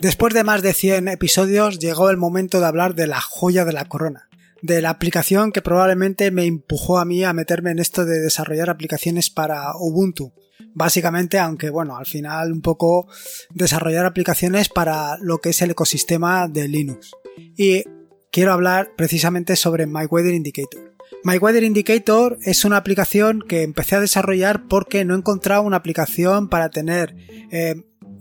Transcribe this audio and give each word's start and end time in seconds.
Después 0.00 0.32
de 0.32 0.44
más 0.44 0.62
de 0.62 0.72
100 0.72 1.08
episodios 1.08 1.78
llegó 1.78 2.08
el 2.08 2.16
momento 2.16 2.58
de 2.58 2.66
hablar 2.66 2.94
de 2.94 3.06
la 3.06 3.20
joya 3.20 3.66
de 3.66 3.74
la 3.74 3.84
corona, 3.84 4.30
de 4.62 4.80
la 4.80 4.88
aplicación 4.88 5.52
que 5.52 5.60
probablemente 5.60 6.30
me 6.30 6.46
empujó 6.46 6.98
a 6.98 7.04
mí 7.04 7.22
a 7.22 7.34
meterme 7.34 7.70
en 7.70 7.80
esto 7.80 8.06
de 8.06 8.18
desarrollar 8.18 8.70
aplicaciones 8.70 9.28
para 9.28 9.76
Ubuntu. 9.78 10.32
Básicamente, 10.72 11.38
aunque 11.38 11.68
bueno, 11.68 11.98
al 11.98 12.06
final 12.06 12.50
un 12.50 12.62
poco 12.62 13.08
desarrollar 13.50 14.06
aplicaciones 14.06 14.70
para 14.70 15.18
lo 15.18 15.38
que 15.38 15.50
es 15.50 15.60
el 15.60 15.72
ecosistema 15.72 16.48
de 16.48 16.68
Linux. 16.68 17.10
Y 17.58 17.84
quiero 18.32 18.54
hablar 18.54 18.92
precisamente 18.96 19.54
sobre 19.54 19.86
My 19.86 20.06
Weather 20.06 20.32
Indicator. 20.32 20.94
My 21.24 21.36
Weather 21.36 21.62
Indicator 21.62 22.38
es 22.42 22.64
una 22.64 22.78
aplicación 22.78 23.42
que 23.46 23.64
empecé 23.64 23.96
a 23.96 24.00
desarrollar 24.00 24.66
porque 24.66 25.04
no 25.04 25.14
encontraba 25.14 25.60
una 25.60 25.76
aplicación 25.76 26.48
para 26.48 26.70
tener 26.70 27.14
eh, 27.50 27.74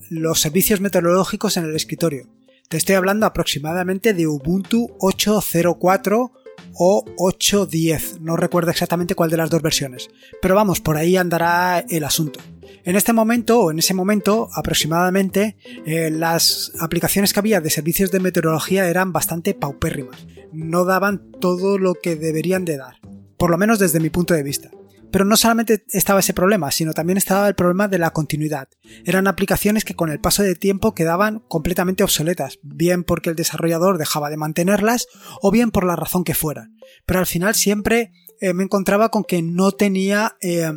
los 0.09 0.39
servicios 0.39 0.81
meteorológicos 0.81 1.57
en 1.57 1.65
el 1.65 1.75
escritorio. 1.75 2.27
Te 2.67 2.77
estoy 2.77 2.95
hablando 2.95 3.25
aproximadamente 3.25 4.13
de 4.13 4.27
Ubuntu 4.27 4.89
8.04 4.99 6.31
o 6.73 7.05
8.10, 7.17 8.19
no 8.19 8.35
recuerdo 8.35 8.71
exactamente 8.71 9.15
cuál 9.15 9.29
de 9.29 9.37
las 9.37 9.49
dos 9.49 9.61
versiones, 9.61 10.09
pero 10.41 10.55
vamos, 10.55 10.79
por 10.79 10.97
ahí 10.97 11.17
andará 11.17 11.83
el 11.89 12.03
asunto. 12.03 12.39
En 12.85 12.95
este 12.95 13.11
momento, 13.11 13.59
o 13.59 13.71
en 13.71 13.79
ese 13.79 13.93
momento 13.93 14.49
aproximadamente, 14.53 15.57
eh, 15.85 16.09
las 16.11 16.71
aplicaciones 16.79 17.33
que 17.33 17.39
había 17.39 17.59
de 17.59 17.69
servicios 17.69 18.11
de 18.11 18.19
meteorología 18.19 18.87
eran 18.87 19.11
bastante 19.11 19.53
paupérrimas, 19.53 20.27
no 20.53 20.85
daban 20.85 21.31
todo 21.39 21.77
lo 21.77 21.95
que 21.95 22.15
deberían 22.15 22.65
de 22.65 22.77
dar, 22.77 22.95
por 23.37 23.49
lo 23.49 23.57
menos 23.57 23.79
desde 23.79 23.99
mi 23.99 24.09
punto 24.09 24.33
de 24.33 24.43
vista. 24.43 24.69
Pero 25.11 25.25
no 25.25 25.37
solamente 25.37 25.83
estaba 25.89 26.19
ese 26.19 26.33
problema, 26.33 26.71
sino 26.71 26.93
también 26.93 27.17
estaba 27.17 27.47
el 27.47 27.55
problema 27.55 27.87
de 27.87 27.99
la 27.99 28.11
continuidad. 28.11 28.67
Eran 29.05 29.27
aplicaciones 29.27 29.85
que 29.85 29.95
con 29.95 30.09
el 30.09 30.19
paso 30.19 30.43
del 30.43 30.59
tiempo 30.59 30.93
quedaban 30.93 31.39
completamente 31.47 32.03
obsoletas, 32.03 32.59
bien 32.61 33.03
porque 33.03 33.29
el 33.29 33.35
desarrollador 33.35 33.97
dejaba 33.97 34.29
de 34.29 34.37
mantenerlas 34.37 35.07
o 35.41 35.51
bien 35.51 35.71
por 35.71 35.85
la 35.85 35.95
razón 35.95 36.23
que 36.23 36.35
fuera. 36.35 36.69
Pero 37.05 37.19
al 37.19 37.25
final 37.25 37.55
siempre 37.55 38.11
eh, 38.39 38.53
me 38.53 38.63
encontraba 38.63 39.09
con 39.09 39.23
que 39.23 39.41
no 39.41 39.71
tenía, 39.71 40.37
eh, 40.41 40.71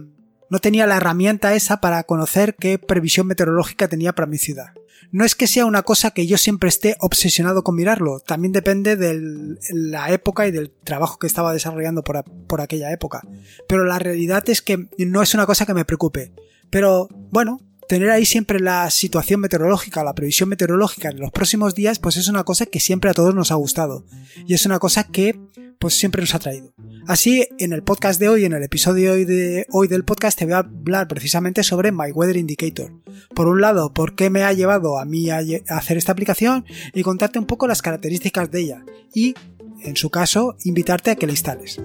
no 0.53 0.58
tenía 0.58 0.86
la 0.86 0.98
herramienta 0.98 1.55
esa 1.55 1.81
para 1.81 2.05
conocer 2.05 2.56
qué 2.56 2.78
previsión 2.78 3.27
meteorológica 3.27 3.89
tenía 3.89 4.12
para 4.12 4.27
mi 4.27 4.36
ciudad. 4.36 4.75
No 5.11 5.25
es 5.25 5.34
que 5.34 5.47
sea 5.47 5.64
una 5.64 5.83
cosa 5.83 6.11
que 6.11 6.27
yo 6.27 6.36
siempre 6.36 6.69
esté 6.69 6.94
obsesionado 7.00 7.64
con 7.64 7.75
mirarlo, 7.75 8.20
también 8.20 8.53
depende 8.53 8.97
de 8.97 9.56
la 9.72 10.12
época 10.12 10.47
y 10.47 10.50
del 10.50 10.70
trabajo 10.70 11.19
que 11.19 11.27
estaba 11.27 11.55
desarrollando 11.55 12.05
por, 12.05 12.22
por 12.47 12.61
aquella 12.61 12.92
época. 12.92 13.22
Pero 13.67 13.86
la 13.86 13.98
realidad 13.98 14.47
es 14.50 14.61
que 14.61 14.91
no 14.98 15.22
es 15.22 15.33
una 15.33 15.47
cosa 15.47 15.64
que 15.64 15.72
me 15.72 15.86
preocupe. 15.86 16.34
Pero 16.69 17.09
bueno, 17.31 17.62
tener 17.93 18.09
ahí 18.09 18.25
siempre 18.25 18.59
la 18.59 18.89
situación 18.89 19.41
meteorológica, 19.41 20.03
la 20.03 20.15
previsión 20.15 20.48
meteorológica 20.48 21.11
en 21.11 21.21
los 21.21 21.31
próximos 21.31 21.75
días, 21.75 21.99
pues 21.99 22.17
es 22.17 22.27
una 22.27 22.43
cosa 22.43 22.65
que 22.65 22.81
siempre 22.81 23.11
a 23.11 23.12
todos 23.12 23.34
nos 23.34 23.53
ha 23.53 23.57
gustado. 23.57 24.07
Y 24.47 24.55
es 24.55 24.65
una 24.65 24.79
cosa 24.79 25.05
que 25.05 25.39
pues 25.79 25.93
siempre 25.93 26.23
nos 26.23 26.34
ha 26.34 26.39
traído. 26.39 26.73
Así, 27.07 27.47
en 27.59 27.75
el 27.75 27.83
podcast 27.83 28.19
de 28.19 28.31
hoy, 28.31 28.47
en 28.47 28.55
el 28.55 28.62
episodio 28.62 29.12
de 29.12 29.67
hoy 29.71 29.89
del 29.89 30.07
podcast, 30.07 30.39
te 30.39 30.47
voy 30.47 30.55
a 30.55 30.61
hablar 30.61 31.07
precisamente 31.07 31.62
sobre 31.62 31.93
My 31.93 32.12
Weather 32.12 32.39
Indicator. 32.39 32.99
Por 33.34 33.47
un 33.47 33.61
lado, 33.61 33.93
por 33.93 34.15
qué 34.15 34.31
me 34.31 34.43
ha 34.43 34.55
llevado 34.55 34.99
a 34.99 35.05
mí 35.05 35.29
a 35.29 35.43
hacer 35.69 35.99
esta 35.99 36.12
aplicación 36.12 36.65
y 36.95 37.03
contarte 37.03 37.39
un 37.39 37.47
poco 37.47 37.67
las 37.67 37.83
características 37.83 38.51
de 38.51 38.61
ella. 38.61 38.84
Y, 39.12 39.34
en 39.83 39.97
su 39.97 40.09
caso, 40.09 40.56
invitarte 40.65 41.11
a 41.11 41.17
que 41.17 41.27
la 41.27 41.33
instales. 41.33 41.79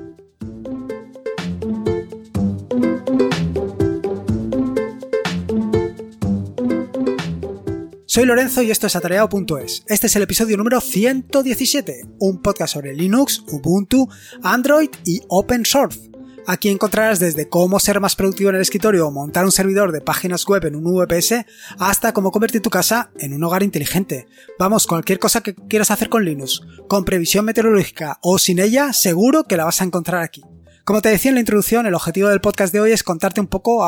Soy 8.17 8.25
Lorenzo 8.25 8.64
y 8.64 8.71
esto 8.71 8.87
es 8.87 8.95
atareado.es. 8.95 9.83
Este 9.86 10.08
es 10.08 10.15
el 10.15 10.23
episodio 10.23 10.58
número 10.58 10.81
117, 10.81 12.02
un 12.17 12.42
podcast 12.42 12.73
sobre 12.73 12.95
Linux, 12.95 13.43
Ubuntu, 13.47 14.09
Android 14.42 14.89
y 15.05 15.21
Open 15.27 15.64
Source. 15.64 16.09
Aquí 16.47 16.69
encontrarás 16.69 17.19
desde 17.19 17.47
cómo 17.47 17.80
ser 17.80 17.99
más 17.99 18.15
productivo 18.15 18.49
en 18.49 18.55
el 18.55 18.64
escritorio 18.64 19.05
o 19.05 19.11
montar 19.11 19.45
un 19.45 19.52
servidor 19.52 19.92
de 19.92 20.02
páginas 20.02 20.47
web 20.47 20.65
en 20.65 20.75
un 20.75 20.86
VPS 20.86 21.45
hasta 21.77 22.11
cómo 22.11 22.31
convertir 22.31 22.64
tu 22.64 22.71
casa 22.71 23.11
en 23.19 23.36
un 23.36 23.43
hogar 23.43 23.61
inteligente. 23.61 24.27
Vamos, 24.58 24.87
cualquier 24.87 25.19
cosa 25.19 25.42
que 25.42 25.53
quieras 25.53 25.92
hacer 25.92 26.09
con 26.09 26.25
Linux, 26.25 26.63
con 26.87 27.05
previsión 27.05 27.45
meteorológica 27.45 28.17
o 28.23 28.39
sin 28.39 28.58
ella, 28.58 28.93
seguro 28.93 29.43
que 29.43 29.58
la 29.58 29.65
vas 29.65 29.81
a 29.81 29.86
encontrar 29.86 30.23
aquí. 30.23 30.42
Como 30.86 31.03
te 31.03 31.09
decía 31.09 31.30
en 31.30 31.36
la 31.36 31.42
introducción, 31.42 31.86
el 31.86 31.93
objetivo 31.93 32.30
del 32.30 32.42
podcast 32.42 32.73
de 32.73 32.80
hoy 32.80 32.93
es 32.93 33.03
contarte 33.03 33.42
un 33.42 33.47
poco 33.47 33.86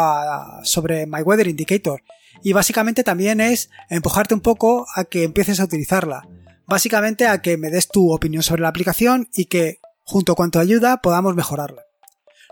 sobre 0.61 1.07
My 1.07 1.23
Weather 1.23 1.47
Indicator 1.47 2.03
y 2.43 2.53
básicamente 2.53 3.03
también 3.03 3.41
es 3.41 3.69
empujarte 3.89 4.33
un 4.33 4.41
poco 4.41 4.85
a 4.95 5.05
que 5.05 5.23
empieces 5.23 5.59
a 5.59 5.65
utilizarla. 5.65 6.27
Básicamente 6.65 7.27
a 7.27 7.41
que 7.41 7.57
me 7.57 7.71
des 7.71 7.87
tu 7.87 8.11
opinión 8.11 8.43
sobre 8.43 8.61
la 8.61 8.69
aplicación 8.69 9.27
y 9.33 9.45
que, 9.45 9.79
junto 10.03 10.35
con 10.35 10.51
tu 10.51 10.59
ayuda, 10.59 10.97
podamos 11.01 11.35
mejorarla. 11.35 11.83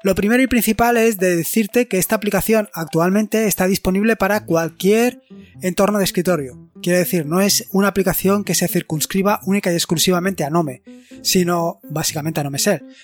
Lo 0.04 0.14
primero 0.14 0.44
y 0.44 0.48
principal 0.48 0.96
es 0.96 1.18
de 1.18 1.36
decirte 1.36 1.88
que 1.88 1.98
esta 1.98 2.16
aplicación 2.16 2.70
actualmente 2.74 3.48
está 3.48 3.66
disponible 3.66 4.16
para 4.16 4.46
cualquier 4.46 5.24
entorno 5.62 5.98
de 5.98 6.04
escritorio. 6.04 6.70
Quiere 6.84 7.00
decir, 7.00 7.26
no 7.26 7.42
es 7.42 7.68
una 7.72 7.88
aplicación 7.88 8.44
que 8.44 8.54
se 8.54 8.68
circunscriba 8.68 9.42
única 9.46 9.72
y 9.72 9.76
exclusivamente 9.76 10.44
a 10.44 10.52
Nome, 10.52 10.84
sino 11.24 11.80
básicamente 11.90 12.40
a 12.40 12.44
Nome 12.44 12.60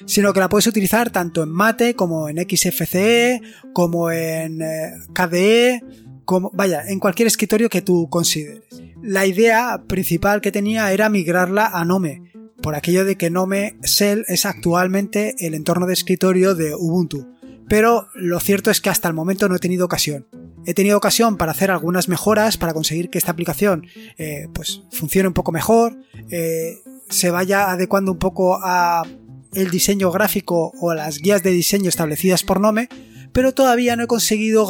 sino 0.05 0.33
que 0.33 0.39
la 0.39 0.49
puedes 0.49 0.67
utilizar 0.67 1.09
tanto 1.09 1.41
en 1.41 1.49
Mate 1.49 1.95
como 1.95 2.29
en 2.29 2.37
XFCE, 2.37 3.41
como 3.73 4.11
en 4.11 4.61
eh, 4.61 4.91
KDE, 5.13 5.81
como, 6.25 6.51
vaya, 6.53 6.83
en 6.87 6.99
cualquier 6.99 7.27
escritorio 7.27 7.69
que 7.69 7.81
tú 7.81 8.07
consideres. 8.09 8.63
La 9.01 9.25
idea 9.25 9.83
principal 9.87 10.41
que 10.41 10.51
tenía 10.51 10.91
era 10.91 11.09
migrarla 11.09 11.67
a 11.67 11.83
Nome, 11.85 12.31
por 12.61 12.75
aquello 12.75 13.03
de 13.05 13.17
que 13.17 13.29
Nome 13.29 13.75
Shell 13.83 14.23
es 14.27 14.45
actualmente 14.45 15.35
el 15.39 15.53
entorno 15.53 15.85
de 15.85 15.93
escritorio 15.93 16.55
de 16.55 16.73
Ubuntu. 16.73 17.27
Pero 17.67 18.07
lo 18.15 18.39
cierto 18.39 18.71
es 18.71 18.81
que 18.81 18.89
hasta 18.89 19.07
el 19.07 19.13
momento 19.13 19.49
no 19.49 19.55
he 19.55 19.59
tenido 19.59 19.85
ocasión. 19.85 20.27
He 20.65 20.73
tenido 20.73 20.97
ocasión 20.97 21.37
para 21.37 21.51
hacer 21.51 21.71
algunas 21.71 22.07
mejoras 22.07 22.57
para 22.57 22.73
conseguir 22.73 23.09
que 23.09 23.17
esta 23.17 23.31
aplicación 23.31 23.85
eh, 24.17 24.47
pues 24.53 24.83
funcione 24.91 25.27
un 25.27 25.33
poco 25.33 25.51
mejor, 25.51 25.97
eh, 26.29 26.79
se 27.09 27.29
vaya 27.29 27.71
adecuando 27.71 28.13
un 28.13 28.19
poco 28.19 28.59
a 28.63 29.03
el 29.53 29.69
diseño 29.69 30.11
gráfico 30.11 30.71
o 30.79 30.91
a 30.91 30.95
las 30.95 31.19
guías 31.19 31.43
de 31.43 31.51
diseño 31.51 31.89
establecidas 31.89 32.43
por 32.43 32.59
Nome, 32.59 32.89
pero 33.33 33.53
todavía 33.53 33.95
no 33.95 34.03
he 34.03 34.07
conseguido 34.07 34.67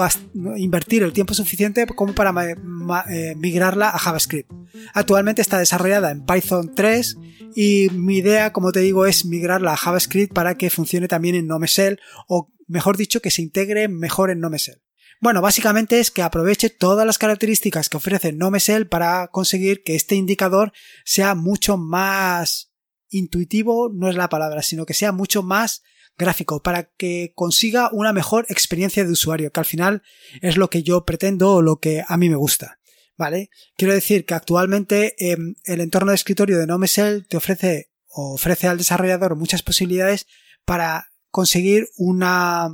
invertir 0.55 1.03
el 1.03 1.13
tiempo 1.13 1.33
suficiente 1.33 1.85
como 1.85 2.15
para 2.15 2.33
eh, 2.51 3.35
migrarla 3.35 3.89
a 3.89 3.99
JavaScript. 3.99 4.51
Actualmente 4.93 5.41
está 5.41 5.59
desarrollada 5.59 6.11
en 6.11 6.25
Python 6.25 6.73
3 6.73 7.17
y 7.55 7.89
mi 7.91 8.17
idea, 8.17 8.53
como 8.53 8.71
te 8.71 8.79
digo, 8.79 9.05
es 9.05 9.25
migrarla 9.25 9.73
a 9.73 9.77
JavaScript 9.77 10.33
para 10.33 10.55
que 10.55 10.69
funcione 10.69 11.07
también 11.07 11.35
en 11.35 11.47
NomeShell 11.47 11.99
o 12.27 12.49
mejor 12.67 12.97
dicho, 12.97 13.21
que 13.21 13.31
se 13.31 13.41
integre 13.41 13.87
mejor 13.87 14.31
en 14.31 14.39
NomeShell. 14.39 14.81
Bueno, 15.19 15.41
básicamente 15.41 15.99
es 15.99 16.11
que 16.11 16.21
aproveche 16.21 16.69
todas 16.69 17.05
las 17.05 17.17
características 17.17 17.87
que 17.87 17.97
ofrece 17.97 18.33
NomeShell 18.33 18.87
para 18.87 19.27
conseguir 19.27 19.83
que 19.83 19.95
este 19.95 20.15
indicador 20.15 20.73
sea 21.05 21.35
mucho 21.35 21.77
más 21.77 22.73
intuitivo, 23.09 23.89
no 23.93 24.09
es 24.09 24.15
la 24.15 24.29
palabra, 24.29 24.63
sino 24.63 24.85
que 24.85 24.93
sea 24.93 25.11
mucho 25.11 25.43
más 25.43 25.83
gráfico 26.17 26.61
para 26.61 26.91
que 26.97 27.31
consiga 27.35 27.89
una 27.91 28.13
mejor 28.13 28.45
experiencia 28.49 29.03
de 29.03 29.11
usuario, 29.11 29.51
que 29.51 29.59
al 29.59 29.65
final 29.65 30.03
es 30.41 30.57
lo 30.57 30.69
que 30.69 30.83
yo 30.83 31.05
pretendo 31.05 31.55
o 31.55 31.61
lo 31.61 31.77
que 31.77 32.03
a 32.07 32.17
mí 32.17 32.29
me 32.29 32.35
gusta. 32.35 32.79
¿Vale? 33.15 33.51
Quiero 33.77 33.93
decir 33.93 34.25
que 34.25 34.33
actualmente 34.33 35.13
em, 35.19 35.53
el 35.65 35.81
entorno 35.81 36.11
de 36.11 36.15
escritorio 36.15 36.57
de 36.57 36.65
NoMesel 36.65 37.27
te 37.27 37.37
ofrece 37.37 37.91
o 38.07 38.33
ofrece 38.33 38.67
al 38.67 38.79
desarrollador 38.79 39.35
muchas 39.35 39.61
posibilidades 39.61 40.25
para 40.65 41.11
conseguir 41.29 41.89
una, 41.95 42.69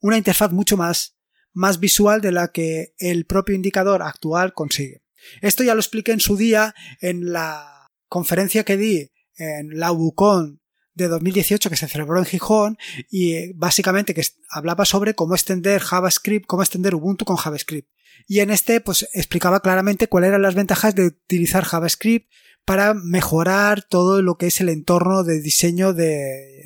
una 0.00 0.16
interfaz 0.16 0.52
mucho 0.52 0.76
más, 0.76 1.16
más 1.52 1.80
visual 1.80 2.20
de 2.20 2.32
la 2.32 2.52
que 2.52 2.94
el 2.98 3.26
propio 3.26 3.56
indicador 3.56 4.02
actual 4.02 4.52
consigue. 4.52 5.02
Esto 5.40 5.64
ya 5.64 5.74
lo 5.74 5.80
expliqué 5.80 6.12
en 6.12 6.20
su 6.20 6.36
día 6.36 6.74
en 7.00 7.32
la 7.32 7.90
conferencia 8.08 8.64
que 8.64 8.76
di 8.76 9.10
en 9.36 9.78
la 9.78 9.92
UBUCON 9.92 10.61
de 10.94 11.08
2018 11.08 11.70
que 11.70 11.76
se 11.76 11.88
celebró 11.88 12.18
en 12.18 12.24
Gijón 12.24 12.76
y 13.10 13.34
eh, 13.34 13.52
básicamente 13.54 14.14
que 14.14 14.26
hablaba 14.50 14.84
sobre 14.84 15.14
cómo 15.14 15.34
extender 15.34 15.80
JavaScript, 15.80 16.46
cómo 16.46 16.62
extender 16.62 16.94
Ubuntu 16.94 17.24
con 17.24 17.36
JavaScript. 17.36 17.88
Y 18.26 18.40
en 18.40 18.50
este 18.50 18.80
pues 18.80 19.08
explicaba 19.14 19.60
claramente 19.60 20.08
cuáles 20.08 20.28
eran 20.28 20.42
las 20.42 20.54
ventajas 20.54 20.94
de 20.94 21.06
utilizar 21.06 21.64
JavaScript 21.64 22.30
para 22.64 22.94
mejorar 22.94 23.82
todo 23.82 24.22
lo 24.22 24.36
que 24.36 24.46
es 24.46 24.60
el 24.60 24.68
entorno 24.68 25.24
de 25.24 25.40
diseño 25.40 25.92
de, 25.94 26.62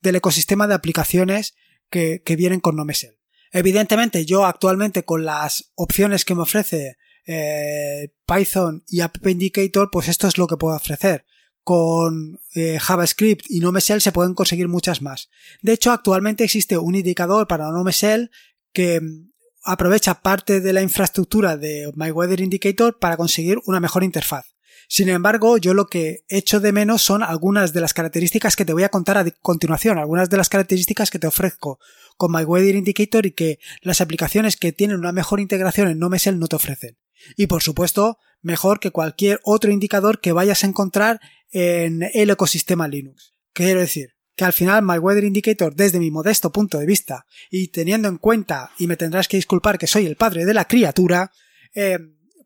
del 0.00 0.16
ecosistema 0.16 0.66
de 0.66 0.74
aplicaciones 0.74 1.54
que, 1.90 2.22
que 2.24 2.36
vienen 2.36 2.60
con 2.60 2.76
NoMesel. 2.76 3.18
Evidentemente 3.52 4.24
yo 4.26 4.44
actualmente 4.44 5.04
con 5.04 5.24
las 5.24 5.72
opciones 5.74 6.24
que 6.24 6.36
me 6.36 6.42
ofrece 6.42 6.98
eh, 7.26 8.12
Python 8.26 8.84
y 8.86 9.00
App 9.00 9.26
Indicator 9.26 9.88
pues 9.90 10.08
esto 10.08 10.28
es 10.28 10.38
lo 10.38 10.46
que 10.46 10.56
puedo 10.56 10.76
ofrecer 10.76 11.24
con 11.62 12.40
eh, 12.54 12.78
JavaScript 12.80 13.44
y 13.48 13.60
NoMesel 13.60 14.00
se 14.00 14.12
pueden 14.12 14.34
conseguir 14.34 14.68
muchas 14.68 15.02
más. 15.02 15.28
De 15.62 15.72
hecho, 15.72 15.92
actualmente 15.92 16.44
existe 16.44 16.78
un 16.78 16.94
indicador 16.94 17.46
para 17.46 17.70
NoMesel 17.70 18.30
que 18.72 19.00
mm, 19.00 19.30
aprovecha 19.64 20.22
parte 20.22 20.60
de 20.60 20.72
la 20.72 20.82
infraestructura 20.82 21.56
de 21.56 21.92
My 21.94 22.10
Weather 22.10 22.40
Indicator 22.40 22.98
para 22.98 23.16
conseguir 23.16 23.58
una 23.66 23.80
mejor 23.80 24.04
interfaz. 24.04 24.46
Sin 24.88 25.08
embargo, 25.08 25.56
yo 25.56 25.72
lo 25.72 25.86
que 25.86 26.24
echo 26.28 26.58
de 26.58 26.72
menos 26.72 27.02
son 27.02 27.22
algunas 27.22 27.72
de 27.72 27.80
las 27.80 27.94
características 27.94 28.56
que 28.56 28.64
te 28.64 28.72
voy 28.72 28.82
a 28.82 28.88
contar 28.88 29.18
a 29.18 29.30
continuación, 29.40 29.98
algunas 29.98 30.28
de 30.30 30.36
las 30.36 30.48
características 30.48 31.12
que 31.12 31.20
te 31.20 31.28
ofrezco 31.28 31.78
con 32.16 32.32
My 32.32 32.42
Weather 32.42 32.74
Indicator 32.74 33.24
y 33.24 33.30
que 33.30 33.60
las 33.82 34.00
aplicaciones 34.00 34.56
que 34.56 34.72
tienen 34.72 34.98
una 34.98 35.12
mejor 35.12 35.38
integración 35.38 35.86
en 35.86 36.00
NoMesel 36.00 36.40
no 36.40 36.48
te 36.48 36.56
ofrecen. 36.56 36.98
Y 37.36 37.46
por 37.46 37.62
supuesto, 37.62 38.18
mejor 38.42 38.80
que 38.80 38.90
cualquier 38.90 39.40
otro 39.44 39.70
indicador 39.70 40.20
que 40.20 40.32
vayas 40.32 40.64
a 40.64 40.66
encontrar 40.66 41.20
en 41.50 42.08
el 42.12 42.30
ecosistema 42.30 42.88
Linux. 42.88 43.34
Quiero 43.52 43.80
decir, 43.80 44.10
que 44.36 44.44
al 44.44 44.52
final 44.52 44.82
My 44.82 44.98
Weather 44.98 45.24
Indicator 45.24 45.74
desde 45.74 45.98
mi 45.98 46.10
modesto 46.10 46.50
punto 46.50 46.78
de 46.78 46.86
vista 46.86 47.26
y 47.50 47.68
teniendo 47.68 48.08
en 48.08 48.16
cuenta, 48.16 48.70
y 48.78 48.86
me 48.86 48.96
tendrás 48.96 49.28
que 49.28 49.36
disculpar 49.36 49.78
que 49.78 49.86
soy 49.86 50.06
el 50.06 50.16
padre 50.16 50.46
de 50.46 50.54
la 50.54 50.66
criatura, 50.66 51.30
eh, 51.74 51.98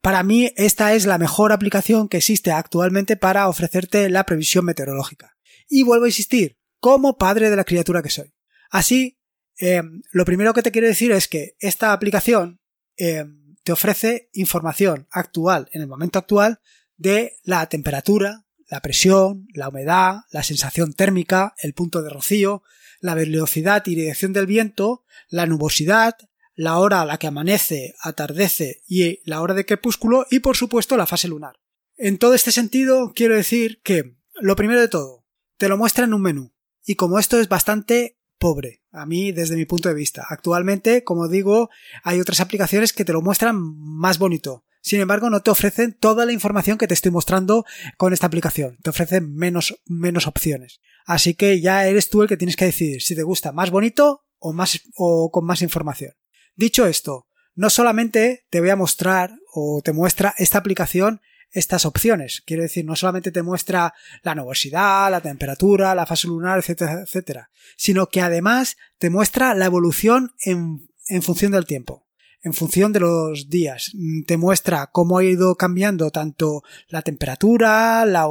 para 0.02 0.22
mí 0.22 0.52
esta 0.56 0.94
es 0.94 1.06
la 1.06 1.18
mejor 1.18 1.52
aplicación 1.52 2.08
que 2.08 2.16
existe 2.16 2.50
actualmente 2.50 3.16
para 3.16 3.48
ofrecerte 3.48 4.10
la 4.10 4.24
previsión 4.24 4.64
meteorológica. 4.64 5.36
Y 5.68 5.82
vuelvo 5.82 6.04
a 6.04 6.08
insistir, 6.08 6.58
como 6.80 7.16
padre 7.16 7.48
de 7.48 7.56
la 7.56 7.64
criatura 7.64 8.02
que 8.02 8.10
soy. 8.10 8.34
Así, 8.70 9.18
eh, 9.60 9.82
lo 10.10 10.24
primero 10.24 10.52
que 10.52 10.62
te 10.62 10.72
quiero 10.72 10.88
decir 10.88 11.12
es 11.12 11.28
que 11.28 11.54
esta 11.60 11.92
aplicación 11.92 12.60
eh, 12.96 13.24
te 13.62 13.72
ofrece 13.72 14.28
información 14.32 15.06
actual, 15.10 15.68
en 15.72 15.80
el 15.80 15.88
momento 15.88 16.18
actual, 16.18 16.60
de 16.96 17.36
la 17.42 17.66
temperatura, 17.68 18.43
la 18.74 18.80
presión, 18.80 19.46
la 19.54 19.68
humedad, 19.68 20.22
la 20.32 20.42
sensación 20.42 20.94
térmica, 20.94 21.54
el 21.58 21.74
punto 21.74 22.02
de 22.02 22.10
rocío, 22.10 22.64
la 22.98 23.14
velocidad 23.14 23.84
y 23.86 23.94
dirección 23.94 24.32
del 24.32 24.46
viento, 24.46 25.04
la 25.28 25.46
nubosidad, 25.46 26.16
la 26.56 26.80
hora 26.80 27.00
a 27.00 27.04
la 27.04 27.18
que 27.18 27.28
amanece, 27.28 27.94
atardece 28.00 28.82
y 28.88 29.20
la 29.30 29.42
hora 29.42 29.54
de 29.54 29.64
crepúsculo 29.64 30.26
y 30.28 30.40
por 30.40 30.56
supuesto 30.56 30.96
la 30.96 31.06
fase 31.06 31.28
lunar. 31.28 31.60
En 31.96 32.18
todo 32.18 32.34
este 32.34 32.50
sentido 32.50 33.12
quiero 33.14 33.36
decir 33.36 33.80
que, 33.84 34.16
lo 34.40 34.56
primero 34.56 34.80
de 34.80 34.88
todo, 34.88 35.24
te 35.56 35.68
lo 35.68 35.78
muestra 35.78 36.06
en 36.06 36.14
un 36.14 36.22
menú 36.22 36.52
y 36.84 36.96
como 36.96 37.20
esto 37.20 37.38
es 37.38 37.48
bastante 37.48 38.18
pobre, 38.40 38.82
a 38.90 39.06
mí 39.06 39.30
desde 39.30 39.54
mi 39.54 39.66
punto 39.66 39.88
de 39.88 39.94
vista. 39.94 40.26
Actualmente, 40.28 41.04
como 41.04 41.28
digo, 41.28 41.70
hay 42.02 42.20
otras 42.20 42.40
aplicaciones 42.40 42.92
que 42.92 43.04
te 43.04 43.12
lo 43.12 43.22
muestran 43.22 43.54
más 43.56 44.18
bonito. 44.18 44.64
Sin 44.84 45.00
embargo, 45.00 45.30
no 45.30 45.40
te 45.40 45.50
ofrecen 45.50 45.94
toda 45.94 46.26
la 46.26 46.32
información 46.32 46.76
que 46.76 46.86
te 46.86 46.92
estoy 46.92 47.10
mostrando 47.10 47.64
con 47.96 48.12
esta 48.12 48.26
aplicación. 48.26 48.76
Te 48.82 48.90
ofrecen 48.90 49.34
menos, 49.34 49.80
menos 49.86 50.26
opciones. 50.26 50.82
Así 51.06 51.32
que 51.32 51.62
ya 51.62 51.86
eres 51.86 52.10
tú 52.10 52.20
el 52.20 52.28
que 52.28 52.36
tienes 52.36 52.54
que 52.54 52.66
decidir 52.66 53.00
si 53.00 53.16
te 53.16 53.22
gusta 53.22 53.50
más 53.50 53.70
bonito 53.70 54.26
o 54.38 54.52
más, 54.52 54.82
o 54.94 55.30
con 55.32 55.46
más 55.46 55.62
información. 55.62 56.12
Dicho 56.54 56.84
esto, 56.84 57.28
no 57.54 57.70
solamente 57.70 58.44
te 58.50 58.60
voy 58.60 58.68
a 58.68 58.76
mostrar 58.76 59.32
o 59.54 59.80
te 59.82 59.94
muestra 59.94 60.34
esta 60.36 60.58
aplicación 60.58 61.22
estas 61.50 61.86
opciones. 61.86 62.42
Quiero 62.44 62.62
decir, 62.62 62.84
no 62.84 62.94
solamente 62.94 63.30
te 63.30 63.42
muestra 63.42 63.94
la 64.22 64.34
nubosidad, 64.34 65.10
la 65.10 65.22
temperatura, 65.22 65.94
la 65.94 66.04
fase 66.04 66.28
lunar, 66.28 66.58
etcétera, 66.58 67.00
etcétera, 67.00 67.50
sino 67.78 68.08
que 68.08 68.20
además 68.20 68.76
te 68.98 69.08
muestra 69.08 69.54
la 69.54 69.64
evolución 69.64 70.34
en, 70.40 70.90
en 71.08 71.22
función 71.22 71.52
del 71.52 71.64
tiempo, 71.64 72.03
en 72.44 72.52
función 72.52 72.92
de 72.92 73.00
los 73.00 73.48
días. 73.48 73.92
Te 74.26 74.36
muestra 74.36 74.90
cómo 74.92 75.18
ha 75.18 75.24
ido 75.24 75.56
cambiando 75.56 76.10
tanto 76.10 76.62
la 76.88 77.02
temperatura, 77.02 78.06
la 78.06 78.28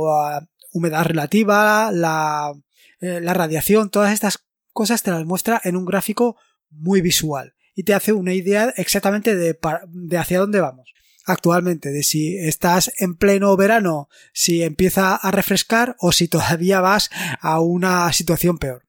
humedad 0.72 1.04
relativa, 1.04 1.92
la, 1.92 2.54
eh, 3.02 3.20
la 3.22 3.34
radiación, 3.34 3.90
todas 3.90 4.14
estas 4.14 4.46
cosas 4.72 5.04
te 5.04 5.12
las 5.12 5.26
muestra 5.26 5.60
en 5.64 5.76
un 5.76 5.86
gráfico 5.86 6.38
muy 6.70 7.02
visual 7.02 7.54
y 7.76 7.84
te 7.84 7.94
hace 7.94 8.14
una 8.14 8.34
idea 8.34 8.74
exactamente 8.78 9.36
de, 9.36 9.58
de 9.88 10.18
hacia 10.18 10.40
dónde 10.40 10.62
vamos 10.62 10.94
actualmente, 11.26 11.90
de 11.90 12.04
si 12.04 12.38
estás 12.38 12.92
en 12.98 13.16
pleno 13.16 13.56
verano, 13.56 14.10
si 14.34 14.62
empieza 14.62 15.16
a 15.16 15.32
refrescar 15.32 15.96
o 16.00 16.12
si 16.12 16.28
todavía 16.28 16.82
vas 16.82 17.10
a 17.40 17.62
una 17.62 18.12
situación 18.12 18.58
peor. 18.58 18.84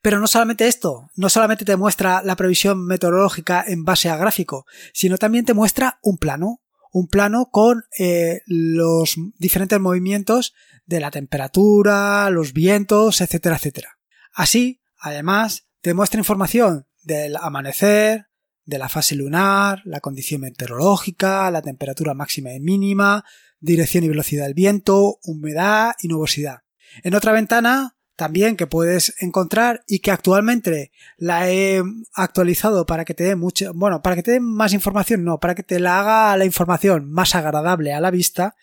Pero 0.00 0.20
no 0.20 0.26
solamente 0.26 0.68
esto, 0.68 1.10
no 1.16 1.28
solamente 1.28 1.64
te 1.64 1.76
muestra 1.76 2.22
la 2.22 2.36
previsión 2.36 2.86
meteorológica 2.86 3.64
en 3.66 3.84
base 3.84 4.08
a 4.08 4.16
gráfico, 4.16 4.66
sino 4.92 5.18
también 5.18 5.44
te 5.44 5.54
muestra 5.54 5.98
un 6.02 6.18
plano, 6.18 6.60
un 6.92 7.08
plano 7.08 7.48
con 7.50 7.84
eh, 7.98 8.42
los 8.46 9.16
diferentes 9.38 9.80
movimientos 9.80 10.54
de 10.86 11.00
la 11.00 11.10
temperatura, 11.10 12.30
los 12.30 12.52
vientos, 12.52 13.20
etcétera, 13.20 13.56
etcétera. 13.56 13.98
Así, 14.32 14.80
además, 14.98 15.68
te 15.80 15.94
muestra 15.94 16.20
información 16.20 16.86
del 17.02 17.36
amanecer, 17.36 18.26
de 18.64 18.78
la 18.78 18.88
fase 18.88 19.14
lunar, 19.14 19.82
la 19.84 20.00
condición 20.00 20.42
meteorológica, 20.42 21.50
la 21.50 21.62
temperatura 21.62 22.14
máxima 22.14 22.52
y 22.52 22.60
mínima, 22.60 23.24
dirección 23.60 24.04
y 24.04 24.08
velocidad 24.08 24.44
del 24.44 24.54
viento, 24.54 25.18
humedad 25.22 25.94
y 26.00 26.08
nubosidad. 26.08 26.58
En 27.02 27.14
otra 27.14 27.32
ventana 27.32 27.96
también 28.18 28.56
que 28.56 28.66
puedes 28.66 29.14
encontrar 29.20 29.84
y 29.86 30.00
que 30.00 30.10
actualmente 30.10 30.90
la 31.16 31.48
he 31.48 31.80
actualizado 32.14 32.84
para 32.84 33.04
que 33.04 33.14
te 33.14 33.22
dé 33.22 33.36
mucha, 33.36 33.70
bueno, 33.72 34.02
para 34.02 34.16
que 34.16 34.24
te 34.24 34.32
dé 34.32 34.40
más 34.40 34.72
información, 34.72 35.22
no, 35.22 35.38
para 35.38 35.54
que 35.54 35.62
te 35.62 35.78
la 35.78 36.00
haga 36.00 36.36
la 36.36 36.44
información 36.44 37.08
más 37.08 37.36
agradable 37.36 37.94
a 37.94 38.00
la 38.00 38.10
vista, 38.10 38.56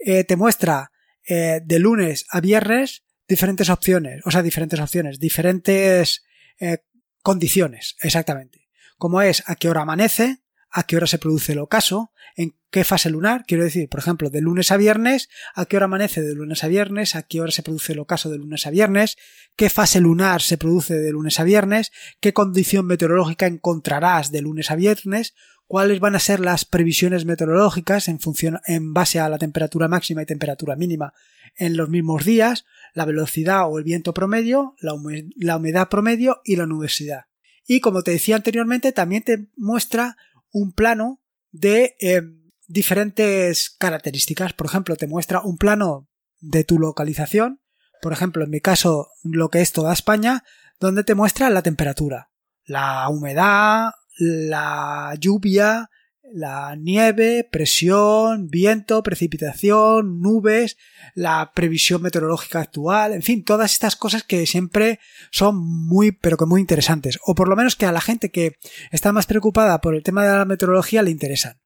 eh, 0.00 0.24
te 0.24 0.34
muestra 0.34 0.90
eh, 1.24 1.60
de 1.64 1.78
lunes 1.78 2.26
a 2.30 2.40
viernes 2.40 3.04
diferentes 3.28 3.70
opciones, 3.70 4.22
o 4.24 4.32
sea, 4.32 4.42
diferentes 4.42 4.80
opciones, 4.80 5.20
diferentes 5.20 6.24
eh, 6.58 6.78
condiciones, 7.22 7.94
exactamente. 8.02 8.66
Como 8.98 9.22
es 9.22 9.44
a 9.46 9.54
qué 9.54 9.68
hora 9.70 9.82
amanece, 9.82 10.42
a 10.70 10.84
qué 10.84 10.96
hora 10.96 11.06
se 11.06 11.18
produce 11.18 11.52
el 11.52 11.58
ocaso, 11.58 12.12
en 12.36 12.54
qué 12.70 12.84
fase 12.84 13.08
lunar, 13.08 13.44
quiero 13.46 13.64
decir, 13.64 13.88
por 13.88 14.00
ejemplo, 14.00 14.28
de 14.28 14.42
lunes 14.42 14.70
a 14.70 14.76
viernes, 14.76 15.28
a 15.54 15.64
qué 15.64 15.76
hora 15.76 15.86
amanece 15.86 16.20
de 16.20 16.34
lunes 16.34 16.62
a 16.64 16.68
viernes, 16.68 17.14
a 17.16 17.22
qué 17.22 17.40
hora 17.40 17.50
se 17.50 17.62
produce 17.62 17.94
el 17.94 18.00
ocaso 18.00 18.28
de 18.28 18.38
lunes 18.38 18.66
a 18.66 18.70
viernes, 18.70 19.16
qué 19.56 19.70
fase 19.70 20.00
lunar 20.00 20.42
se 20.42 20.58
produce 20.58 20.94
de 20.94 21.12
lunes 21.12 21.40
a 21.40 21.44
viernes, 21.44 21.92
qué 22.20 22.32
condición 22.34 22.86
meteorológica 22.86 23.46
encontrarás 23.46 24.30
de 24.32 24.42
lunes 24.42 24.70
a 24.70 24.76
viernes, 24.76 25.34
cuáles 25.66 26.00
van 26.00 26.14
a 26.14 26.20
ser 26.20 26.40
las 26.40 26.64
previsiones 26.64 27.24
meteorológicas 27.24 28.08
en 28.08 28.20
función 28.20 28.60
en 28.66 28.92
base 28.92 29.18
a 29.18 29.28
la 29.28 29.38
temperatura 29.38 29.88
máxima 29.88 30.22
y 30.22 30.26
temperatura 30.26 30.76
mínima 30.76 31.12
en 31.56 31.76
los 31.76 31.88
mismos 31.88 32.24
días, 32.24 32.66
la 32.94 33.04
velocidad 33.04 33.68
o 33.68 33.78
el 33.78 33.84
viento 33.84 34.14
promedio, 34.14 34.74
la, 34.80 34.94
humedad 34.94 35.88
promedio 35.88 36.40
y 36.44 36.56
la 36.56 36.66
nubosidad. 36.66 37.24
Y 37.66 37.80
como 37.80 38.02
te 38.02 38.12
decía 38.12 38.36
anteriormente, 38.36 38.92
también 38.92 39.22
te 39.22 39.48
muestra 39.56 40.16
un 40.52 40.72
plano 40.72 41.22
de 41.50 41.96
eh, 42.00 42.22
diferentes 42.66 43.70
características. 43.70 44.52
Por 44.52 44.66
ejemplo, 44.66 44.96
te 44.96 45.06
muestra 45.06 45.40
un 45.42 45.56
plano 45.56 46.08
de 46.40 46.64
tu 46.64 46.78
localización, 46.78 47.60
por 48.02 48.12
ejemplo, 48.12 48.44
en 48.44 48.50
mi 48.50 48.60
caso, 48.60 49.10
lo 49.22 49.48
que 49.48 49.60
es 49.60 49.72
toda 49.72 49.92
España, 49.92 50.44
donde 50.80 51.04
te 51.04 51.14
muestra 51.14 51.50
la 51.50 51.62
temperatura, 51.62 52.30
la 52.64 53.08
humedad, 53.08 53.90
la 54.18 55.14
lluvia, 55.18 55.90
la 56.32 56.74
nieve, 56.76 57.48
presión, 57.50 58.48
viento, 58.48 59.02
precipitación, 59.02 60.20
nubes, 60.20 60.76
la 61.14 61.52
previsión 61.54 62.02
meteorológica 62.02 62.60
actual, 62.60 63.12
en 63.12 63.22
fin, 63.22 63.44
todas 63.44 63.72
estas 63.72 63.96
cosas 63.96 64.22
que 64.22 64.46
siempre 64.46 64.98
son 65.30 65.56
muy, 65.56 66.12
pero 66.12 66.36
que 66.36 66.46
muy 66.46 66.60
interesantes, 66.60 67.18
o 67.24 67.34
por 67.34 67.48
lo 67.48 67.56
menos 67.56 67.76
que 67.76 67.86
a 67.86 67.92
la 67.92 68.00
gente 68.00 68.30
que 68.30 68.56
está 68.90 69.12
más 69.12 69.26
preocupada 69.26 69.80
por 69.80 69.94
el 69.94 70.02
tema 70.02 70.24
de 70.24 70.36
la 70.36 70.44
meteorología 70.44 71.02
le 71.02 71.10
interesan. 71.10 71.60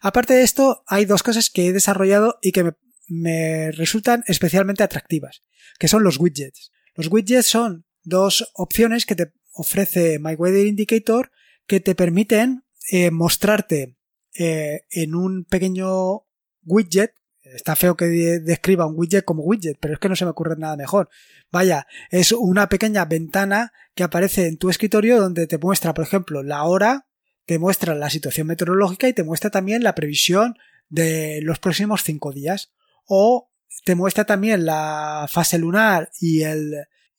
Aparte 0.00 0.34
de 0.34 0.42
esto, 0.42 0.82
hay 0.86 1.04
dos 1.04 1.22
cosas 1.22 1.50
que 1.50 1.66
he 1.66 1.72
desarrollado 1.72 2.38
y 2.42 2.52
que 2.52 2.72
me, 3.08 3.70
resultan 3.72 4.24
especialmente 4.26 4.82
atractivas, 4.82 5.42
que 5.78 5.88
son 5.88 6.02
los 6.02 6.18
widgets. 6.18 6.72
Los 6.94 7.08
widgets 7.08 7.46
son 7.46 7.86
dos 8.02 8.50
opciones 8.54 9.06
que 9.06 9.14
te 9.14 9.32
ofrece 9.52 10.18
My 10.18 10.34
Weather 10.34 10.66
Indicator 10.66 11.30
que 11.66 11.80
te 11.80 11.94
permiten 11.94 12.64
eh, 12.90 13.10
mostrarte 13.10 13.95
eh, 14.38 14.82
en 14.90 15.14
un 15.14 15.44
pequeño 15.44 16.26
widget. 16.64 17.14
Está 17.42 17.76
feo 17.76 17.96
que 17.96 18.06
describa 18.06 18.86
un 18.86 18.94
widget 18.96 19.24
como 19.24 19.44
widget, 19.44 19.78
pero 19.80 19.94
es 19.94 20.00
que 20.00 20.08
no 20.08 20.16
se 20.16 20.24
me 20.24 20.32
ocurre 20.32 20.56
nada 20.58 20.76
mejor. 20.76 21.08
Vaya, 21.52 21.86
es 22.10 22.32
una 22.32 22.68
pequeña 22.68 23.04
ventana 23.04 23.72
que 23.94 24.02
aparece 24.02 24.48
en 24.48 24.58
tu 24.58 24.68
escritorio 24.68 25.20
donde 25.20 25.46
te 25.46 25.58
muestra, 25.58 25.94
por 25.94 26.04
ejemplo, 26.04 26.42
la 26.42 26.64
hora, 26.64 27.06
te 27.44 27.58
muestra 27.58 27.94
la 27.94 28.10
situación 28.10 28.48
meteorológica 28.48 29.08
y 29.08 29.12
te 29.12 29.22
muestra 29.22 29.50
también 29.50 29.84
la 29.84 29.94
previsión 29.94 30.56
de 30.88 31.40
los 31.42 31.60
próximos 31.60 32.02
cinco 32.02 32.32
días. 32.32 32.72
O 33.04 33.52
te 33.84 33.94
muestra 33.94 34.24
también 34.24 34.66
la 34.66 35.26
fase 35.30 35.58
lunar 35.58 36.10
y 36.20 36.42
el, 36.42 36.74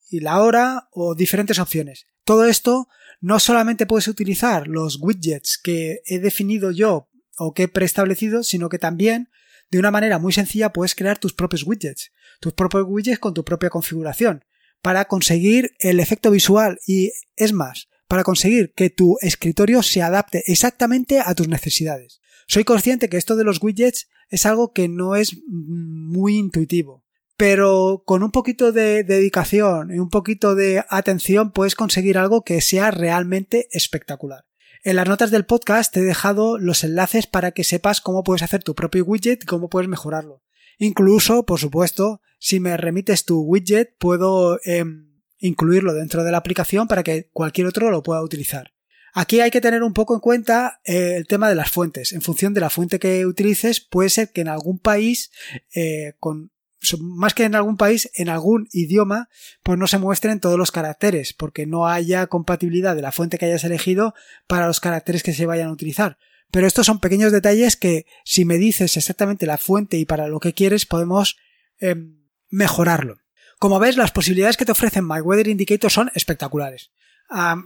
y 0.09 0.19
la 0.19 0.41
hora 0.41 0.89
o 0.91 1.15
diferentes 1.15 1.59
opciones. 1.59 2.05
Todo 2.25 2.45
esto 2.45 2.89
no 3.19 3.39
solamente 3.39 3.85
puedes 3.85 4.07
utilizar 4.07 4.67
los 4.67 4.99
widgets 5.01 5.59
que 5.61 6.01
he 6.05 6.19
definido 6.19 6.71
yo 6.71 7.09
o 7.37 7.53
que 7.53 7.63
he 7.63 7.67
preestablecido, 7.67 8.43
sino 8.43 8.69
que 8.69 8.79
también 8.79 9.29
de 9.69 9.79
una 9.79 9.91
manera 9.91 10.19
muy 10.19 10.33
sencilla 10.33 10.71
puedes 10.71 10.95
crear 10.95 11.17
tus 11.17 11.33
propios 11.33 11.63
widgets, 11.65 12.11
tus 12.39 12.53
propios 12.53 12.85
widgets 12.87 13.19
con 13.19 13.33
tu 13.33 13.43
propia 13.43 13.69
configuración 13.69 14.43
para 14.81 15.05
conseguir 15.05 15.71
el 15.79 15.99
efecto 15.99 16.31
visual 16.31 16.79
y 16.85 17.11
es 17.35 17.53
más, 17.53 17.89
para 18.07 18.23
conseguir 18.23 18.73
que 18.75 18.89
tu 18.89 19.17
escritorio 19.21 19.83
se 19.83 20.01
adapte 20.01 20.43
exactamente 20.47 21.19
a 21.19 21.35
tus 21.35 21.47
necesidades. 21.47 22.21
Soy 22.47 22.63
consciente 22.63 23.09
que 23.09 23.17
esto 23.17 23.35
de 23.35 23.43
los 23.43 23.61
widgets 23.61 24.07
es 24.29 24.45
algo 24.45 24.71
que 24.71 24.87
no 24.87 25.15
es 25.15 25.35
muy 25.47 26.37
intuitivo, 26.37 27.03
pero 27.37 28.01
con 28.05 28.23
un 28.23 28.31
poquito 28.31 28.71
de 28.71 29.03
dedicación 29.03 29.93
y 29.93 29.99
un 29.99 30.09
poquito 30.09 30.55
de 30.55 30.83
atención 30.89 31.51
puedes 31.51 31.75
conseguir 31.75 32.17
algo 32.17 32.43
que 32.43 32.59
sea 32.61 32.89
realmente 32.89 33.67
espectacular. 33.71 34.45
En 34.83 34.95
las 34.95 35.07
notas 35.07 35.29
del 35.31 35.45
podcast 35.45 35.93
te 35.93 35.99
he 35.99 36.03
dejado 36.03 36.57
los 36.57 36.83
enlaces 36.83 37.27
para 37.27 37.51
que 37.51 37.63
sepas 37.63 38.01
cómo 38.01 38.23
puedes 38.23 38.41
hacer 38.41 38.63
tu 38.63 38.73
propio 38.73 39.05
widget 39.05 39.43
y 39.43 39.45
cómo 39.45 39.69
puedes 39.69 39.87
mejorarlo. 39.87 40.43
Incluso, 40.79 41.45
por 41.45 41.59
supuesto, 41.59 42.21
si 42.39 42.59
me 42.59 42.75
remites 42.75 43.25
tu 43.25 43.41
widget, 43.41 43.95
puedo 43.99 44.59
em, 44.63 45.21
incluirlo 45.37 45.93
dentro 45.93 46.23
de 46.23 46.31
la 46.31 46.37
aplicación 46.37 46.87
para 46.87 47.03
que 47.03 47.29
cualquier 47.33 47.67
otro 47.67 47.91
lo 47.91 48.03
pueda 48.03 48.23
utilizar. 48.23 48.73
Aquí 49.13 49.39
hay 49.41 49.51
que 49.51 49.61
tener 49.61 49.83
un 49.83 49.93
poco 49.93 50.13
en 50.13 50.19
cuenta 50.19 50.79
eh, 50.85 51.15
el 51.17 51.27
tema 51.27 51.49
de 51.49 51.55
las 51.55 51.71
fuentes. 51.71 52.13
En 52.13 52.21
función 52.21 52.53
de 52.53 52.61
la 52.61 52.69
fuente 52.69 52.99
que 52.99 53.25
utilices, 53.25 53.79
puede 53.79 54.09
ser 54.09 54.31
que 54.31 54.41
en 54.41 54.47
algún 54.47 54.79
país, 54.79 55.31
eh, 55.73 56.13
con 56.19 56.51
más 56.99 57.33
que 57.33 57.43
en 57.43 57.55
algún 57.55 57.77
país, 57.77 58.09
en 58.15 58.29
algún 58.29 58.67
idioma, 58.71 59.29
pues 59.63 59.77
no 59.77 59.87
se 59.87 59.97
muestren 59.97 60.39
todos 60.39 60.57
los 60.57 60.71
caracteres, 60.71 61.33
porque 61.33 61.65
no 61.65 61.87
haya 61.87 62.27
compatibilidad 62.27 62.95
de 62.95 63.01
la 63.01 63.11
fuente 63.11 63.37
que 63.37 63.45
hayas 63.45 63.63
elegido 63.63 64.13
para 64.47 64.67
los 64.67 64.79
caracteres 64.79 65.23
que 65.23 65.33
se 65.33 65.45
vayan 65.45 65.69
a 65.69 65.73
utilizar. 65.73 66.17
Pero 66.51 66.67
estos 66.67 66.85
son 66.85 66.99
pequeños 66.99 67.31
detalles 67.31 67.75
que, 67.75 68.05
si 68.23 68.45
me 68.45 68.57
dices 68.57 68.95
exactamente 68.95 69.45
la 69.45 69.57
fuente 69.57 69.97
y 69.97 70.05
para 70.05 70.27
lo 70.27 70.39
que 70.39 70.53
quieres, 70.53 70.85
podemos 70.85 71.37
em, 71.79 72.17
mejorarlo. 72.49 73.19
Como 73.59 73.79
ves, 73.79 73.97
las 73.97 74.11
posibilidades 74.11 74.55
que 74.55 74.65
te 74.65 74.71
ofrecen 74.71 75.07
My 75.07 75.19
Weather 75.19 75.47
Indicator 75.47 75.91
son 75.91 76.11
espectaculares. 76.13 76.91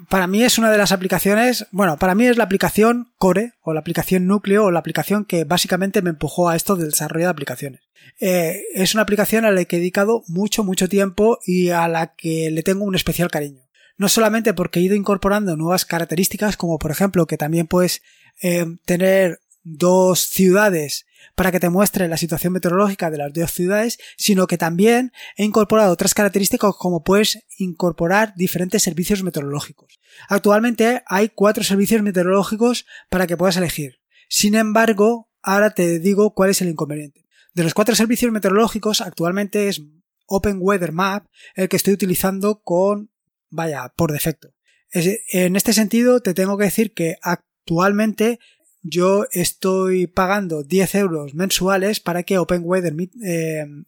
para 0.10 0.25
mí 0.25 0.41
es 0.41 0.58
una 0.58 0.72
de 0.72 0.77
las 0.80 0.91
aplicaciones, 0.91 1.68
bueno, 1.72 1.98
para 1.98 2.15
mí 2.15 2.25
es 2.25 2.36
la 2.36 2.46
aplicación 2.46 3.13
core 3.20 3.53
o 3.62 3.75
la 3.75 3.82
aplicación 3.82 4.25
núcleo 4.25 4.65
o 4.65 4.72
la 4.72 4.80
aplicación 4.80 5.24
que 5.24 5.44
básicamente 5.44 6.01
me 6.01 6.10
empujó 6.10 6.50
a 6.50 6.56
esto 6.56 6.75
del 6.75 6.89
desarrollo 6.89 7.25
de 7.25 7.32
aplicaciones. 7.32 7.82
Eh, 8.20 8.63
es 8.74 8.93
una 8.93 9.03
aplicación 9.03 9.46
a 9.46 9.51
la 9.51 9.65
que 9.65 9.77
he 9.77 9.79
dedicado 9.79 10.24
mucho, 10.27 10.63
mucho 10.63 10.88
tiempo 10.88 11.39
y 11.46 11.70
a 11.70 11.88
la 11.88 12.15
que 12.15 12.51
le 12.51 12.63
tengo 12.63 12.86
un 12.86 12.96
especial 12.96 13.31
cariño. 13.31 13.62
No 13.98 14.10
solamente 14.10 14.53
porque 14.53 14.79
he 14.79 14.84
ido 14.84 14.96
incorporando 14.96 15.58
nuevas 15.58 15.86
características, 15.86 16.58
como 16.58 16.79
por 16.79 16.91
ejemplo 16.91 17.27
que 17.27 17.38
también 17.38 17.67
puedes 17.67 18.01
eh, 18.41 18.65
tener 18.86 19.39
dos 19.63 20.22
ciudades 20.22 21.05
para 21.36 21.51
que 21.51 21.60
te 21.60 21.70
muestre 21.70 22.08
la 22.08 22.17
situación 22.17 22.53
meteorológica 22.53 23.10
de 23.10 23.17
las 23.17 23.34
dos 23.34 23.51
ciudades, 23.51 24.00
sino 24.17 24.48
que 24.48 24.58
también 24.58 25.12
he 25.36 25.43
incorporado 25.43 25.91
otras 25.91 26.13
características 26.13 26.75
como 26.77 27.03
puedes 27.03 27.39
incorporar 27.58 28.34
diferentes 28.36 28.84
servicios 28.84 29.24
meteorológicos. 29.24 30.00
Actualmente 30.27 31.03
hay 31.05 31.29
cuatro 31.29 31.63
servicios 31.63 32.01
meteorológicos 32.01 32.86
para 33.10 33.27
que 33.27 33.38
puedas 33.38 33.58
elegir. 33.58 34.00
Sin 34.29 34.55
embargo, 34.55 35.29
ahora 35.41 35.72
te 35.72 36.00
digo 36.00 36.34
cuál 36.34 36.50
es 36.51 36.62
el 36.62 36.70
inconveniente. 36.70 37.25
De 37.53 37.63
los 37.63 37.74
cuatro 37.74 37.96
servicios 37.96 38.31
meteorológicos, 38.31 39.01
actualmente 39.01 39.67
es 39.67 39.81
Open 40.25 40.58
Weather 40.60 40.93
Map 40.93 41.25
el 41.55 41.67
que 41.67 41.75
estoy 41.75 41.93
utilizando 41.93 42.62
con, 42.62 43.12
vaya, 43.50 43.93
por 43.96 44.12
defecto. 44.12 44.53
En 44.91 45.55
este 45.55 45.74
sentido, 45.74 46.22
te 46.22 46.34
tengo 46.34 46.58
que 46.58 46.65
decir 46.65 46.93
que 46.93 47.17
actualmente 47.22 48.39
yo 48.81 49.25
estoy 49.31 50.08
pagando 50.08 50.63
10 50.63 50.96
euros 50.96 51.34
mensuales 51.36 52.00
para 52.00 52.24
que 52.24 52.36
eh, 52.36 52.39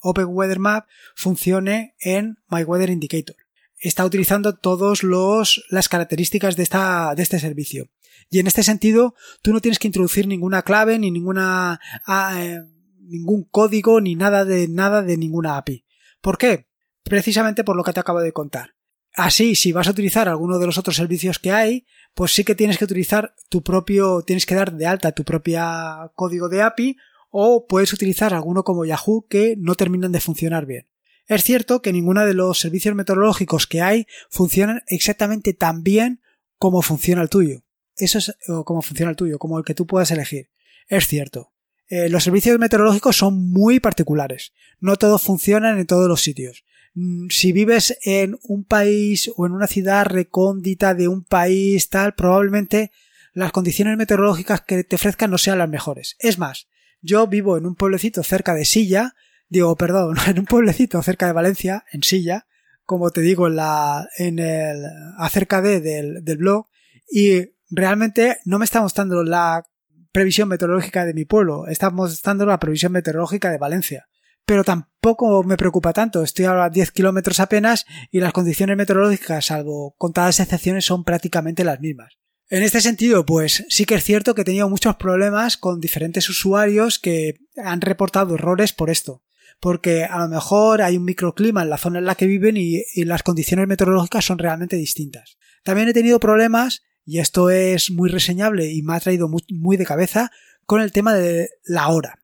Open 0.02 0.28
Weather 0.28 0.60
Map 0.60 0.88
funcione 1.16 1.96
en 2.00 2.38
My 2.50 2.64
Weather 2.64 2.90
Indicator. 2.90 3.36
Está 3.80 4.06
utilizando 4.06 4.56
todas 4.56 5.04
las 5.04 5.90
características 5.90 6.56
de, 6.56 6.64
esta, 6.64 7.16
de 7.16 7.24
este 7.24 7.40
servicio. 7.40 7.90
Y 8.30 8.40
en 8.40 8.48
este 8.48 8.64
sentido, 8.64 9.16
tú 9.42 9.52
no 9.52 9.60
tienes 9.60 9.80
que 9.80 9.88
introducir 9.88 10.28
ninguna 10.28 10.62
clave 10.62 10.98
ni 11.00 11.12
ninguna, 11.12 11.82
ah, 12.06 12.42
eh, 12.42 12.62
ningún 13.04 13.44
código 13.44 14.02
ni 14.02 14.16
nada 14.16 14.46
de 14.46 14.68
nada 14.68 15.02
de 15.02 15.18
ninguna 15.18 15.58
API. 15.58 15.86
¿Por 16.22 16.38
qué? 16.38 16.68
Precisamente 17.04 17.64
por 17.64 17.76
lo 17.76 17.84
que 17.84 17.94
te 17.94 18.00
acabo 18.00 18.22
de 18.22 18.32
contar. 18.32 18.76
Así, 19.16 19.56
si 19.56 19.72
vas 19.72 19.88
a 19.88 19.92
utilizar 19.92 20.28
alguno 20.28 20.58
de 20.58 20.66
los 20.66 20.78
otros 20.78 20.96
servicios 20.96 21.38
que 21.38 21.52
hay, 21.52 21.86
pues 22.16 22.32
sí 22.32 22.44
que 22.44 22.56
tienes 22.56 22.78
que 22.78 22.86
utilizar 22.86 23.36
tu 23.50 23.62
propio, 23.62 24.24
tienes 24.24 24.46
que 24.46 24.56
dar 24.56 24.74
de 24.74 24.88
alta 24.88 25.12
tu 25.12 25.24
propia 25.24 26.12
código 26.16 26.50
de 26.50 26.64
API 26.64 26.98
o 27.30 27.68
puedes 27.68 27.94
utilizar 27.94 28.34
alguno 28.34 28.64
como 28.64 28.86
Yahoo 28.86 29.28
que 29.28 29.56
no 29.58 29.76
terminan 29.76 30.12
de 30.12 30.20
funcionar 30.20 30.66
bien. 30.66 30.88
Es 31.28 31.44
cierto 31.44 31.82
que 31.82 31.94
ninguno 31.94 32.26
de 32.26 32.34
los 32.34 32.60
servicios 32.60 32.96
meteorológicos 32.96 33.68
que 33.68 33.82
hay 33.82 34.08
funcionan 34.30 34.82
exactamente 34.88 35.54
tan 35.54 35.84
bien 35.84 36.22
como 36.58 36.82
funciona 36.82 37.22
el 37.22 37.30
tuyo. 37.30 37.64
Eso 37.96 38.18
es 38.18 38.36
como 38.66 38.82
funciona 38.82 39.12
el 39.12 39.16
tuyo, 39.16 39.38
como 39.38 39.58
el 39.58 39.64
que 39.64 39.76
tú 39.76 39.86
puedas 39.86 40.12
elegir. 40.12 40.50
Es 40.88 41.08
cierto. 41.08 41.53
Eh, 41.88 42.10
los 42.10 42.24
servicios 42.24 42.58
meteorológicos 42.60 43.18
son 43.18 43.52
muy 43.52 43.80
particulares. 43.80 44.54
No 44.80 44.96
todos 44.96 45.22
funcionan 45.22 45.80
en 45.80 45.86
todos 45.86 46.08
los 46.08 46.22
sitios. 46.22 46.64
Mm, 46.94 47.28
si 47.30 47.52
vives 47.52 47.98
en 48.04 48.38
un 48.44 48.64
país 48.64 49.32
o 49.36 49.46
en 49.46 49.54
una 49.54 49.68
ciudad 49.68 50.06
recóndita 50.06 50.94
de 50.94 51.08
un 51.08 51.24
país 51.24 51.90
tal, 51.90 52.14
probablemente 52.14 52.92
las 53.34 53.52
condiciones 53.52 53.98
meteorológicas 53.98 54.62
que 54.62 54.84
te 54.84 54.96
ofrezcan 54.96 55.32
no 55.32 55.38
sean 55.38 55.58
las 55.58 55.70
mejores. 55.70 56.16
Es 56.20 56.38
más, 56.38 56.68
yo 57.02 57.28
vivo 57.28 57.58
en 57.58 57.66
un 57.66 57.76
pueblecito 57.76 58.24
cerca 58.24 58.54
de 58.54 58.66
Silla, 58.66 59.16
digo, 59.50 59.76
perdón, 59.76 60.18
en 60.28 60.40
un 60.40 60.46
pueblecito 60.46 61.02
cerca 61.02 61.26
de 61.26 61.34
Valencia, 61.34 61.84
en 61.92 62.04
Silla, 62.04 62.48
como 62.86 63.12
te 63.12 63.22
digo 63.22 63.48
en 63.48 63.56
la, 63.56 64.08
en 64.18 64.40
el, 64.40 64.86
acerca 65.18 65.62
de, 65.62 65.80
del, 65.80 66.24
del 66.24 66.38
blog, 66.38 66.68
y 67.10 67.54
realmente 67.70 68.38
no 68.46 68.60
me 68.60 68.66
está 68.66 68.82
mostrando 68.82 69.24
la 69.24 69.66
previsión 70.14 70.48
meteorológica 70.48 71.04
de 71.04 71.14
mi 71.14 71.26
pueblo, 71.26 71.68
está 71.68 71.90
mostrando 71.90 72.46
la 72.46 72.60
previsión 72.60 72.94
meteorológica 72.94 73.52
de 73.52 73.58
Valencia 73.58 74.08
pero 74.46 74.64
tampoco 74.64 75.44
me 75.44 75.58
preocupa 75.58 75.94
tanto. 75.94 76.24
Estoy 76.24 76.46
ahora 76.46 76.66
a 76.66 76.70
10 76.70 76.92
kilómetros 76.92 77.40
apenas 77.40 77.86
y 78.12 78.20
las 78.20 78.34
condiciones 78.34 78.78
meteorológicas, 78.78 79.46
salvo 79.46 79.96
contadas 79.98 80.40
excepciones, 80.40 80.86
son 80.86 81.04
prácticamente 81.04 81.64
las 81.64 81.80
mismas. 81.80 82.18
En 82.50 82.62
este 82.62 82.82
sentido, 82.82 83.26
pues 83.26 83.66
sí 83.70 83.86
que 83.86 83.96
es 83.96 84.04
cierto 84.04 84.36
que 84.36 84.42
he 84.42 84.46
tenido 84.46 84.70
muchos 84.70 84.96
problemas 84.98 85.58
con 85.58 85.80
diferentes 85.80 86.30
usuarios 86.30 87.00
que 87.00 87.36
han 87.56 87.82
reportado 87.82 88.36
errores 88.36 88.74
por 88.74 88.90
esto. 88.90 89.24
Porque 89.60 90.04
a 90.04 90.20
lo 90.20 90.28
mejor 90.28 90.82
hay 90.82 90.98
un 90.98 91.06
microclima 91.06 91.64
en 91.64 91.70
la 91.70 91.78
zona 91.78 92.00
en 92.00 92.06
la 92.06 92.16
que 92.16 92.28
viven 92.28 92.58
y, 92.58 92.84
las 93.06 93.24
condiciones 93.24 93.68
meteorológicas 93.68 94.26
son 94.26 94.40
realmente 94.40 94.76
distintas. 94.76 95.38
También 95.64 95.88
he 95.88 95.94
tenido 95.94 96.20
problemas, 96.20 96.82
y 97.06 97.20
esto 97.20 97.50
es 97.50 97.92
muy 97.92 98.10
reseñable 98.10 98.72
y 98.72 98.82
me 98.82 98.96
ha 98.96 99.00
traído 99.00 99.30
muy 99.50 99.78
de 99.78 99.86
cabeza, 99.86 100.32
con 100.66 100.82
el 100.82 100.92
tema 100.92 101.14
de 101.14 101.50
la 101.66 101.90
hora. 101.90 102.20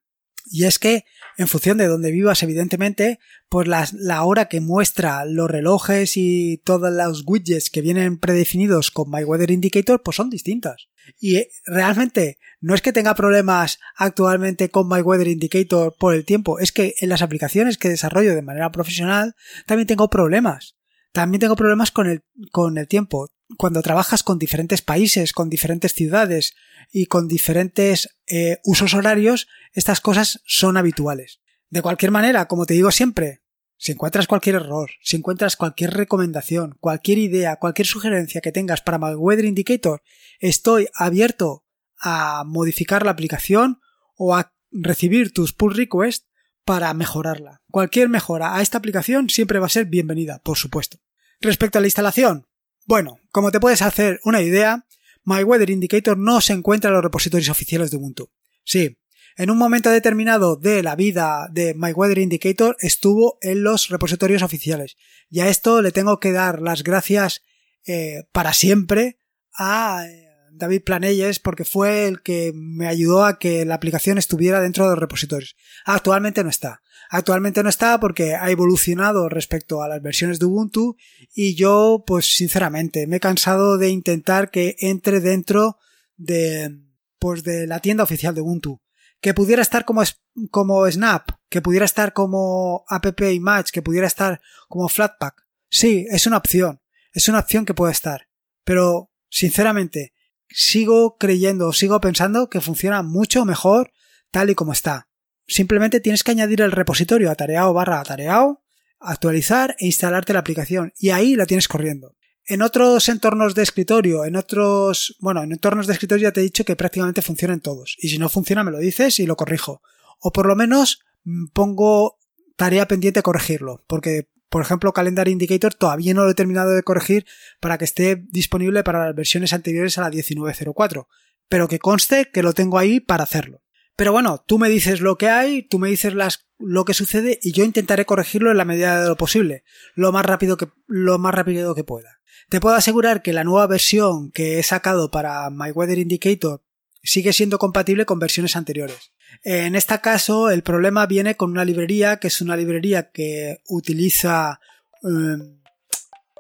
Y 0.51 0.63
es 0.63 0.79
que, 0.79 1.05
en 1.38 1.48
función 1.48 1.77
de 1.77 1.88
donde 1.88 2.12
vivas, 2.12 2.41
evidentemente, 2.41 3.19
pues 3.50 3.67
la, 3.67 4.24
hora 4.24 4.45
que 4.45 4.62
muestra 4.62 5.24
los 5.25 5.50
relojes 5.50 6.17
y 6.17 6.57
todos 6.63 6.91
los 6.91 7.24
widgets 7.25 7.69
que 7.69 7.81
vienen 7.81 8.17
predefinidos 8.17 8.89
con 8.89 9.12
My 9.12 9.24
Weather 9.24 9.51
Indicator, 9.51 10.01
pues 10.01 10.17
son 10.17 10.31
distintas. 10.31 10.89
Y 11.19 11.36
eh, 11.36 11.51
realmente 11.65 12.39
no 12.62 12.74
es 12.74 12.81
que 12.81 12.93
tenga 12.93 13.13
problemas 13.13 13.79
actualmente 13.95 14.69
con 14.69 14.88
My 14.89 15.01
Weather 15.01 15.27
Indicator 15.27 15.95
por 15.98 16.15
el 16.15 16.25
tiempo, 16.25 16.59
es 16.59 16.71
que 16.71 16.95
en 17.00 17.09
las 17.09 17.21
aplicaciones 17.21 17.77
que 17.77 17.89
desarrollo 17.89 18.33
de 18.33 18.41
manera 18.41 18.71
profesional 18.71 19.36
también 19.67 19.88
tengo 19.88 20.09
problemas. 20.09 20.77
También 21.12 21.41
tengo 21.41 21.55
problemas 21.55 21.91
con 21.91 22.07
el, 22.07 22.24
con 22.51 22.77
el 22.77 22.88
tiempo. 22.88 23.29
Cuando 23.58 23.82
trabajas 23.82 24.24
con 24.24 24.39
diferentes 24.39 24.82
países, 24.82 25.34
con 25.34 25.50
diferentes 25.50 25.94
ciudades 25.94 26.56
y 26.91 27.08
con 27.08 27.27
diferentes 27.27 28.10
eh, 28.27 28.60
usos 28.63 28.94
horarios, 28.94 29.48
estas 29.74 30.01
cosas 30.01 30.41
son 30.46 30.77
habituales. 30.77 31.41
De 31.70 31.82
cualquier 31.82 32.12
manera, 32.12 32.48
como 32.48 32.65
te 32.65 32.74
digo 32.74 32.91
siempre, 32.91 33.41
si 33.77 33.94
encuentras 33.94 34.27
cualquier 34.27 34.56
error, 34.56 34.91
si 35.01 35.15
encuentras 35.15 35.56
cualquier 35.56 35.91
recomendación, 35.91 36.75
cualquier 36.82 37.18
idea, 37.18 37.56
cualquier 37.56 37.88
sugerencia 37.88 38.41
que 38.41 38.51
tengas 38.51 38.82
para 38.82 38.98
My 38.98 39.15
Weather 39.15 39.46
Indicator, 39.46 40.01
estoy 40.39 40.89
abierto 40.94 41.63
a 41.98 42.44
modificar 42.46 43.06
la 43.06 43.12
aplicación 43.12 43.79
o 44.18 44.36
a 44.36 44.53
recibir 44.72 45.32
tus 45.32 45.53
pull 45.53 45.75
requests 45.75 46.27
para 46.65 46.94
mejorarla. 46.94 47.62
Cualquier 47.72 48.10
mejora 48.10 48.56
a 48.56 48.62
esta 48.62 48.77
aplicación 48.77 49.29
siempre 49.29 49.60
va 49.60 49.68
a 49.68 49.70
ser 49.70 49.86
bienvenida, 49.86 50.39
por 50.44 50.58
supuesto. 50.58 51.00
Respecto 51.39 51.77
a 51.77 51.82
la 51.82 51.88
instalación, 51.88 52.49
bueno, 52.89 53.19
como 53.31 53.51
te 53.51 53.60
puedes 53.60 53.84
hacer 53.84 54.19
una 54.24 54.41
idea, 54.41 54.88
My 55.24 55.43
Weather 55.43 55.69
Indicator 55.69 56.17
no 56.17 56.41
se 56.41 56.53
encuentra 56.53 56.89
en 56.89 56.96
los 56.96 57.03
repositorios 57.03 57.50
oficiales 57.50 57.91
de 57.91 57.98
Ubuntu. 57.98 58.31
Sí, 58.63 58.98
en 59.38 59.51
un 59.51 59.60
momento 59.60 59.91
determinado 59.91 60.55
de 60.55 60.81
la 60.81 60.96
vida 60.96 61.48
de 61.51 61.75
My 61.75 61.91
Weather 61.91 62.17
Indicator 62.17 62.75
estuvo 62.79 63.38
en 63.41 63.62
los 63.62 63.89
repositorios 63.89 64.41
oficiales. 64.41 64.98
Y 65.29 65.41
a 65.41 65.50
esto 65.50 65.84
le 65.84 65.91
tengo 65.91 66.19
que 66.19 66.31
dar 66.31 66.63
las 66.63 66.81
gracias 66.81 67.43
eh, 67.86 68.24
para 68.31 68.53
siempre 68.53 69.19
a 69.53 70.08
eh, 70.08 70.27
David 70.51 70.81
Planelles 70.84 71.38
porque 71.38 71.65
fue 71.65 72.08
el 72.08 72.24
que 72.24 72.53
me 72.55 72.88
ayudó 72.88 73.24
a 73.24 73.38
que 73.38 73.65
la 73.65 73.75
aplicación 73.75 74.17
estuviera 74.17 74.62
dentro 74.62 74.86
de 74.86 74.89
los 74.89 75.00
repositorios. 75.00 75.55
Actualmente 75.86 76.43
no 76.43 76.50
está. 76.50 76.81
Actualmente 77.12 77.63
no 77.63 77.70
está 77.70 78.00
porque 78.00 78.36
ha 78.36 78.51
evolucionado 78.51 79.30
respecto 79.30 79.82
a 79.82 79.88
las 79.88 80.00
versiones 80.00 80.38
de 80.38 80.46
Ubuntu 80.46 80.96
y 81.34 81.56
yo, 81.56 82.04
pues 82.06 82.36
sinceramente, 82.36 83.08
me 83.08 83.16
he 83.16 83.20
cansado 83.20 83.80
de 83.80 83.89
intentar 83.89 84.51
que 84.51 84.75
entre 84.78 85.20
dentro 85.20 85.78
de, 86.18 86.70
pues 87.18 87.44
de 87.44 87.66
la 87.66 87.80
tienda 87.80 88.04
oficial 88.04 88.36
de 88.36 88.42
Ubuntu. 88.42 88.80
Que 89.22 89.34
pudiera 89.34 89.63
estar 89.63 89.86
como, 89.86 90.04
como 90.51 90.89
Snap, 90.89 91.32
que 91.50 91.62
pudiera 91.62 91.86
estar 91.86 92.13
como 92.13 92.86
App 92.88 93.20
Image, 93.20 93.72
que 93.74 93.82
pudiera 93.82 94.06
estar 94.06 94.39
como 94.68 94.88
Flatpak. 94.88 95.48
Sí, 95.68 96.06
es 96.12 96.28
una 96.28 96.38
opción. 96.38 96.80
Es 97.12 97.28
una 97.28 97.39
opción 97.39 97.66
que 97.66 97.74
puede 97.74 97.92
estar. 97.92 98.28
Pero, 98.63 99.12
sinceramente, 99.30 100.13
sigo 100.48 101.18
creyendo, 101.18 101.74
sigo 101.74 102.00
pensando 102.00 102.50
que 102.50 102.62
funciona 102.62 103.01
mucho 103.01 103.46
mejor 103.46 103.92
tal 104.32 104.51
y 104.51 104.56
como 104.56 104.74
está. 104.74 105.09
Simplemente 105.50 106.00
tienes 106.00 106.24
que 106.24 106.32
añadir 106.32 106.62
el 106.62 106.72
repositorio 106.72 107.32
atareado 107.32 107.74
barra 107.74 108.00
atareado, 108.00 108.63
actualizar 109.00 109.75
e 109.79 109.88
instalarte 109.88 110.32
la 110.32 110.39
aplicación 110.39 110.94
y 110.98 111.10
ahí 111.10 111.36
la 111.36 111.46
tienes 111.46 111.68
corriendo. 111.68 112.15
En 112.46 112.62
otros 112.62 113.10
entornos 113.10 113.56
de 113.56 113.63
escritorio, 113.63 114.25
en 114.25 114.36
otros, 114.36 115.18
bueno, 115.20 115.44
en 115.44 115.51
entornos 115.51 115.88
de 115.88 115.94
escritorio 115.94 116.29
ya 116.29 116.32
te 116.32 116.39
he 116.39 116.44
dicho 116.44 116.65
que 116.65 116.75
prácticamente 116.75 117.22
funcionan 117.22 117.60
todos. 117.60 117.96
Y 118.00 118.10
si 118.10 118.18
no 118.18 118.29
funciona 118.29 118.63
me 118.63 118.72
lo 118.72 118.79
dices 118.79 119.20
y 119.20 119.25
lo 119.25 119.36
corrijo. 119.36 119.82
O 120.20 120.32
por 120.32 120.46
lo 120.46 120.56
menos 120.56 121.01
mm, 121.24 121.48
pongo 121.48 122.20
tarea 122.56 122.88
pendiente 122.88 123.22
corregirlo, 123.22 123.84
porque 123.88 124.29
por 124.50 124.63
ejemplo, 124.63 124.94
Calendar 124.94 125.27
Indicator 125.27 125.75
todavía 125.75 126.13
no 126.13 126.24
lo 126.24 126.32
he 126.32 126.36
terminado 126.36 126.72
de 126.72 126.82
corregir 126.82 127.25
para 127.60 127.77
que 127.77 127.86
esté 127.86 128.15
disponible 128.32 128.84
para 128.84 129.06
las 129.06 129.15
versiones 129.15 129.53
anteriores 129.53 129.98
a 129.98 130.01
la 130.01 130.10
1904, 130.10 131.08
pero 131.48 131.68
que 131.68 131.79
conste 131.79 132.29
que 132.34 132.41
lo 132.41 132.53
tengo 132.53 132.79
ahí 132.79 133.00
para 133.00 133.24
hacerlo. 133.24 133.62
Pero 134.00 134.13
bueno, 134.13 134.41
tú 134.48 134.60
me 134.60 134.70
dices 134.70 135.01
lo 135.01 135.18
que 135.18 135.27
hay, 135.27 135.62
tú 135.62 135.77
me 135.77 135.89
dices 135.89 136.13
las, 136.13 136.48
lo 136.58 136.86
que 136.86 136.94
sucede 136.94 137.38
y 137.41 137.51
yo 137.51 137.65
intentaré 137.65 138.06
corregirlo 138.06 138.50
en 138.50 138.56
la 138.56 138.63
medida 138.63 139.01
de 139.01 139.10
lo 139.10 139.18
posible, 139.18 139.65
lo 139.94 140.13
más 140.13 140.25
rápido 140.25 140.56
que, 140.56 140.70
lo 140.88 141.20
más 141.20 141.34
rápido 141.34 141.75
que 141.75 141.84
pueda. 141.84 142.22
Te 142.48 142.62
puedo 142.62 142.77
asegurar 142.77 143.22
que 143.22 143.34
la 143.34 143.44
nueva 143.44 143.68
versión 143.68 144.32
que 144.32 144.58
he 144.58 144.63
sacado 144.63 145.12
para 145.12 145.50
My 145.50 145.72
Weather 145.72 145.98
Indicator 145.98 146.63
sigue 147.03 147.34
siendo 147.34 147.60
compatible 147.60 148.06
con 148.06 148.20
versiones 148.20 148.56
anteriores. 148.56 149.12
En 149.44 149.75
este 149.75 150.00
caso, 150.00 150.50
el 150.50 150.63
problema 150.63 151.06
viene 151.06 151.36
con 151.36 151.51
una 151.51 151.65
librería 151.65 152.22
que 152.22 152.27
es 152.27 152.39
una 152.39 152.56
librería 152.56 153.12
que 153.12 153.58
utiliza. 153.68 154.62
Em, 155.03 155.60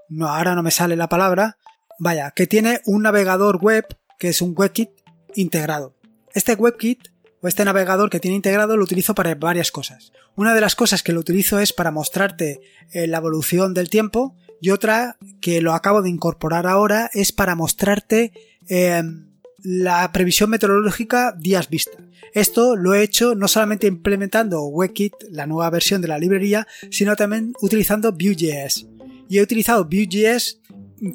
no, 0.07 0.29
ahora 0.29 0.55
no 0.55 0.63
me 0.63 0.71
sale 0.71 0.95
la 0.95 1.09
palabra. 1.09 1.57
Vaya, 1.99 2.31
que 2.31 2.47
tiene 2.47 2.79
un 2.85 3.01
navegador 3.01 3.57
web 3.57 3.85
que 4.17 4.29
es 4.29 4.41
un 4.41 4.53
WebKit 4.55 4.91
integrado. 5.35 5.97
Este 6.33 6.53
WebKit 6.53 7.08
o 7.41 7.47
este 7.47 7.65
navegador 7.65 8.09
que 8.09 8.19
tiene 8.19 8.35
integrado 8.35 8.77
lo 8.77 8.83
utilizo 8.83 9.15
para 9.15 9.33
varias 9.35 9.71
cosas. 9.71 10.11
Una 10.35 10.53
de 10.53 10.61
las 10.61 10.75
cosas 10.75 11.03
que 11.03 11.13
lo 11.13 11.19
utilizo 11.19 11.59
es 11.59 11.73
para 11.73 11.91
mostrarte 11.91 12.61
eh, 12.91 13.07
la 13.07 13.17
evolución 13.17 13.73
del 13.73 13.89
tiempo 13.89 14.35
y 14.61 14.71
otra 14.71 15.17
que 15.41 15.61
lo 15.61 15.73
acabo 15.73 16.01
de 16.01 16.09
incorporar 16.09 16.67
ahora 16.67 17.09
es 17.13 17.31
para 17.31 17.55
mostrarte 17.55 18.33
em, 18.67 19.27
la 19.63 20.11
previsión 20.11 20.49
meteorológica 20.49 21.33
días 21.37 21.69
vista. 21.69 21.97
Esto 22.33 22.75
lo 22.75 22.93
he 22.93 23.03
hecho 23.03 23.35
no 23.35 23.47
solamente 23.47 23.87
implementando 23.87 24.65
WebKit, 24.65 25.13
la 25.31 25.47
nueva 25.47 25.69
versión 25.69 26.01
de 26.01 26.07
la 26.07 26.19
librería, 26.19 26.67
sino 26.91 27.15
también 27.15 27.53
utilizando 27.61 28.11
Vue.js. 28.11 28.87
Y 29.29 29.37
he 29.37 29.41
utilizado 29.41 29.85
Vue.js 29.85 30.59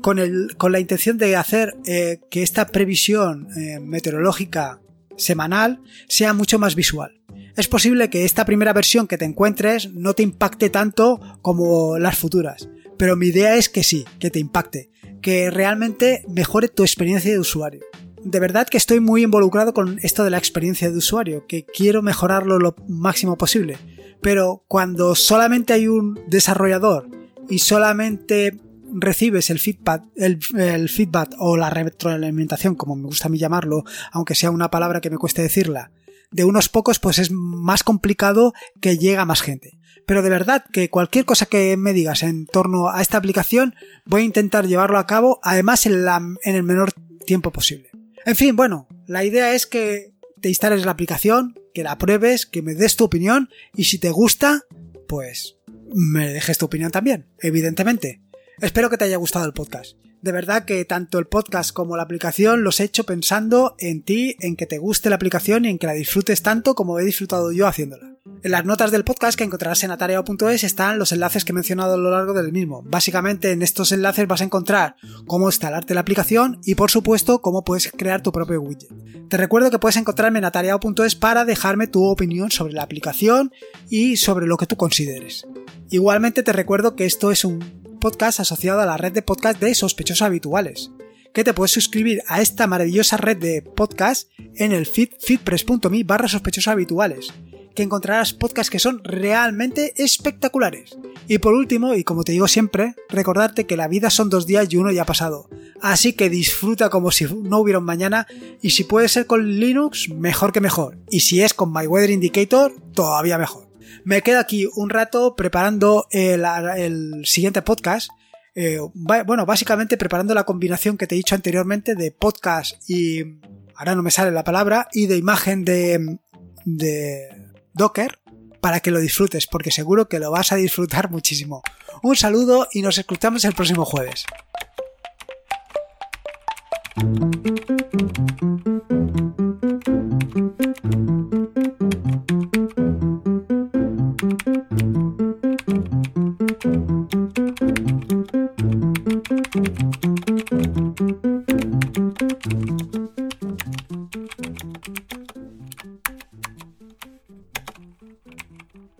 con, 0.01 0.19
con 0.57 0.73
la 0.73 0.81
intención 0.81 1.19
de 1.19 1.37
hacer 1.37 1.77
eh, 1.87 2.21
que 2.31 2.43
esta 2.43 2.67
previsión 2.67 3.49
eh, 3.57 3.79
meteorológica 3.81 4.81
semanal 5.17 5.81
sea 6.09 6.33
mucho 6.33 6.59
más 6.59 6.75
visual. 6.75 7.21
Es 7.57 7.69
posible 7.69 8.11
que 8.11 8.25
esta 8.25 8.45
primera 8.45 8.73
versión 8.73 9.07
que 9.07 9.19
te 9.19 9.25
encuentres 9.25 9.93
no 9.93 10.15
te 10.15 10.23
impacte 10.23 10.71
tanto 10.71 11.21
como 11.41 11.99
las 11.99 12.19
futuras, 12.19 12.69
pero 12.99 13.17
mi 13.17 13.29
idea 13.29 13.57
es 13.57 13.69
que 13.69 13.85
sí, 13.85 14.05
que 14.19 14.31
te 14.31 14.41
impacte, 14.41 14.91
que 15.23 15.51
realmente 15.51 16.25
mejore 16.29 16.69
tu 16.69 16.83
experiencia 16.83 17.31
de 17.31 17.39
usuario. 17.39 17.85
De 18.25 18.41
verdad 18.41 18.67
que 18.67 18.77
estoy 18.77 19.01
muy 19.01 19.23
involucrado 19.23 19.73
con 19.73 19.99
esto 20.03 20.25
de 20.25 20.31
la 20.31 20.39
experiencia 20.39 20.91
de 20.91 20.97
usuario, 20.97 21.47
que 21.47 21.65
quiero 21.65 22.03
mejorarlo 22.03 22.59
lo 22.59 22.75
máximo 22.89 23.37
posible, 23.37 23.77
pero 24.21 24.65
cuando 24.67 25.15
solamente 25.15 25.75
hay 25.75 25.87
un 25.87 26.19
desarrollador 26.29 27.09
y 27.49 27.59
solamente 27.59 28.59
recibes 28.93 29.51
el 29.51 29.59
feedback, 29.59 30.05
el, 30.17 30.89
feedback 30.89 31.35
o 31.39 31.57
la 31.57 31.71
retroalimentación, 31.71 32.75
como 32.75 32.97
me 32.97 33.05
gusta 33.05 33.29
a 33.29 33.31
mí 33.31 33.39
llamarlo, 33.39 33.85
aunque 34.13 34.35
sea 34.35 34.51
una 34.51 34.71
palabra 34.71 35.01
que 35.01 35.11
me 35.11 35.19
cueste 35.19 35.43
decirla, 35.43 35.91
de 36.31 36.45
unos 36.45 36.69
pocos, 36.69 36.99
pues 36.99 37.19
es 37.19 37.31
más 37.31 37.83
complicado 37.83 38.53
que 38.81 38.99
llegue 38.99 39.19
a 39.19 39.25
más 39.25 39.41
gente. 39.41 39.79
Pero 40.07 40.23
de 40.23 40.31
verdad 40.31 40.65
que 40.73 40.91
cualquier 40.91 41.25
cosa 41.25 41.47
que 41.47 41.77
me 41.77 41.93
digas 41.93 42.23
en 42.23 42.47
torno 42.47 42.91
a 42.91 43.01
esta 43.01 43.17
aplicación, 43.19 43.75
voy 44.05 44.23
a 44.23 44.27
intentar 44.27 44.67
llevarlo 44.67 44.99
a 44.99 45.07
cabo, 45.07 45.41
además 45.43 45.87
en, 45.87 46.05
en 46.43 46.55
el 46.55 46.63
menor 46.63 46.93
tiempo 47.25 47.51
posible. 47.53 47.91
En 48.27 48.37
fin, 48.37 48.57
bueno, 48.57 48.89
la 49.07 49.25
idea 49.25 49.55
es 49.55 49.67
que 49.67 50.13
te 50.41 50.49
instales 50.49 50.85
la 50.85 50.93
aplicación, 50.93 51.55
que 51.73 51.83
la 51.83 51.99
pruebes, 51.99 52.47
que 52.47 52.63
me 52.63 52.75
des 52.75 52.97
tu 52.97 53.05
opinión 53.05 53.49
y 53.75 53.85
si 53.85 53.99
te 53.99 54.11
gusta, 54.11 54.63
pues 55.09 55.57
me 55.95 56.29
dejes 56.29 56.59
tu 56.59 56.67
opinión 56.67 56.91
también, 56.91 57.27
evidentemente. 57.41 58.21
Espero 58.61 58.89
que 58.89 58.97
te 58.97 59.05
haya 59.05 59.17
gustado 59.17 59.47
el 59.47 59.53
podcast. 59.53 59.97
De 60.23 60.33
verdad 60.33 60.65
que 60.65 60.85
tanto 60.85 61.19
el 61.19 61.27
podcast 61.27 61.73
como 61.73 61.97
la 61.97 62.05
aplicación 62.05 62.63
los 62.63 62.79
he 62.81 62.85
hecho 62.85 63.05
pensando 63.05 63.75
en 63.79 64.03
ti, 64.03 64.37
en 64.41 64.57
que 64.57 64.65
te 64.65 64.79
guste 64.79 65.11
la 65.11 65.17
aplicación 65.17 65.65
y 65.65 65.69
en 65.69 65.79
que 65.79 65.87
la 65.87 65.93
disfrutes 65.93 66.41
tanto 66.41 66.75
como 66.75 66.99
he 66.99 67.05
disfrutado 67.05 67.53
yo 67.53 67.67
haciéndola. 67.67 68.17
En 68.43 68.53
las 68.53 68.65
notas 68.65 68.91
del 68.91 69.05
podcast 69.05 69.37
que 69.37 69.45
encontrarás 69.45 69.83
en 69.85 69.91
atareo.es 69.91 70.65
están 70.65 70.99
los 70.99 71.13
enlaces 71.13 71.45
que 71.45 71.53
he 71.53 71.55
mencionado 71.55 71.95
a 71.95 71.97
lo 71.99 72.11
largo 72.11 72.33
del 72.33 72.53
mismo. 72.53 72.83
Básicamente 72.85 73.51
en 73.51 73.63
estos 73.63 73.93
enlaces 73.93 74.27
vas 74.29 74.41
a 74.41 74.45
encontrar 74.45 74.97
cómo 75.27 75.49
instalarte 75.49 75.95
la 75.95 76.01
aplicación 76.01 76.61
y 76.65 76.77
por 76.77 76.91
supuesto 76.91 77.43
cómo 77.43 77.65
puedes 77.65 77.91
crear 77.91 78.23
tu 78.23 78.33
propio 78.33 78.63
widget. 78.63 78.89
Te 79.29 79.37
recuerdo 79.37 79.71
que 79.71 79.79
puedes 79.79 79.97
encontrarme 79.97 80.39
en 80.39 80.45
atareado.es 80.45 81.17
para 81.17 81.45
dejarme 81.45 81.87
tu 81.87 82.05
opinión 82.05 82.51
sobre 82.51 82.73
la 82.73 82.85
aplicación 82.85 83.53
y 83.91 84.17
sobre 84.17 84.47
lo 84.47 84.57
que 84.57 84.67
tú 84.67 84.77
consideres. 84.77 85.45
Igualmente 85.91 86.43
te 86.43 86.53
recuerdo 86.53 86.97
que 86.97 87.05
esto 87.05 87.31
es 87.31 87.45
un 87.45 87.85
podcast 88.05 88.39
asociado 88.39 88.83
a 88.83 88.85
la 88.85 88.99
red 88.99 89.13
de 89.13 89.23
podcast 89.23 89.59
de 89.59 89.75
sospechosos 89.75 90.21
habituales, 90.21 90.91
que 91.33 91.43
te 91.43 91.55
puedes 91.55 91.71
suscribir 91.71 92.23
a 92.27 92.43
esta 92.43 92.67
maravillosa 92.67 93.17
red 93.17 93.39
de 93.39 93.63
podcast 93.63 94.29
en 94.57 94.73
el 94.73 94.85
feed 94.85 95.09
feedpress.me 95.19 96.05
barra 96.05 96.29
sospechosos 96.29 96.69
habituales, 96.69 97.33
que 97.75 97.83
encontrarás 97.83 98.35
podcasts 98.35 98.69
que 98.69 98.79
son 98.79 99.03
realmente 99.05 99.95
espectaculares. 99.97 100.99
Y 101.29 101.39
por 101.39 101.55
último, 101.55 101.95
y 101.95 102.05
como 102.05 102.25
te 102.25 102.33
digo 102.33 102.47
siempre, 102.47 102.95
recordarte 103.09 103.65
que 103.65 103.79
la 103.79 103.89
vida 103.89 104.11
son 104.11 104.29
dos 104.29 104.47
días 104.47 104.71
y 104.71 104.77
uno 104.77 104.93
ya 104.93 105.01
ha 105.01 105.07
pasado. 105.07 105.49
Así 105.81 106.13
que 106.13 106.29
disfruta 106.29 106.91
como 106.91 107.11
si 107.11 107.25
no 107.25 107.61
hubiera 107.61 107.79
un 107.79 107.87
mañana 107.87 108.27
y 108.61 108.73
si 108.73 108.85
puede 108.85 109.09
ser 109.09 109.27
con 109.27 109.59
Linux, 109.59 110.11
mejor 110.11 110.53
que 110.53 110.61
mejor. 110.61 110.99
Y 111.09 111.21
si 111.21 111.41
es 111.41 111.55
con 111.55 111.73
My 111.73 111.87
Weather 111.87 112.11
Indicator, 112.11 112.75
todavía 112.93 113.39
mejor. 113.39 113.64
Me 114.05 114.23
quedo 114.23 114.39
aquí 114.39 114.69
un 114.75 114.91
rato 114.91 115.35
preparando 115.37 116.07
el, 116.11 117.23
siguiente 117.25 117.63
podcast. 117.63 118.11
Eh, 118.55 118.79
bueno, 118.95 119.47
básicamente 119.47 119.97
preparando 119.97 120.35
la 120.35 120.45
combinación 120.45 120.97
que 120.97 121.07
te 121.07 121.15
he 121.15 121.19
dicho 121.19 121.35
anteriormente 121.35 121.95
de 121.95 122.11
podcast 122.11 122.89
y. 122.89 123.41
Ahora 123.77 123.97
no 123.97 124.05
me 124.05 124.13
sale 124.13 124.31
la 124.31 124.45
palabra. 124.45 124.89
Y 124.93 125.07
de 125.07 125.17
imagen 125.17 125.65
de. 125.65 126.19
de 126.65 127.29
Docker. 127.73 128.19
Para 128.61 128.81
que 128.81 128.91
lo 128.91 128.99
disfrutes, 128.99 129.47
porque 129.47 129.71
seguro 129.71 130.09
que 130.09 130.19
lo 130.19 130.31
vas 130.31 130.51
a 130.51 130.57
disfrutar 130.57 131.11
muchísimo. 131.11 131.63
Un 132.03 132.17
saludo 132.17 132.67
y 132.73 132.81
nos 132.81 132.97
escuchamos 132.97 133.45
el 133.45 133.53
próximo 133.53 133.85
jueves. 133.85 134.25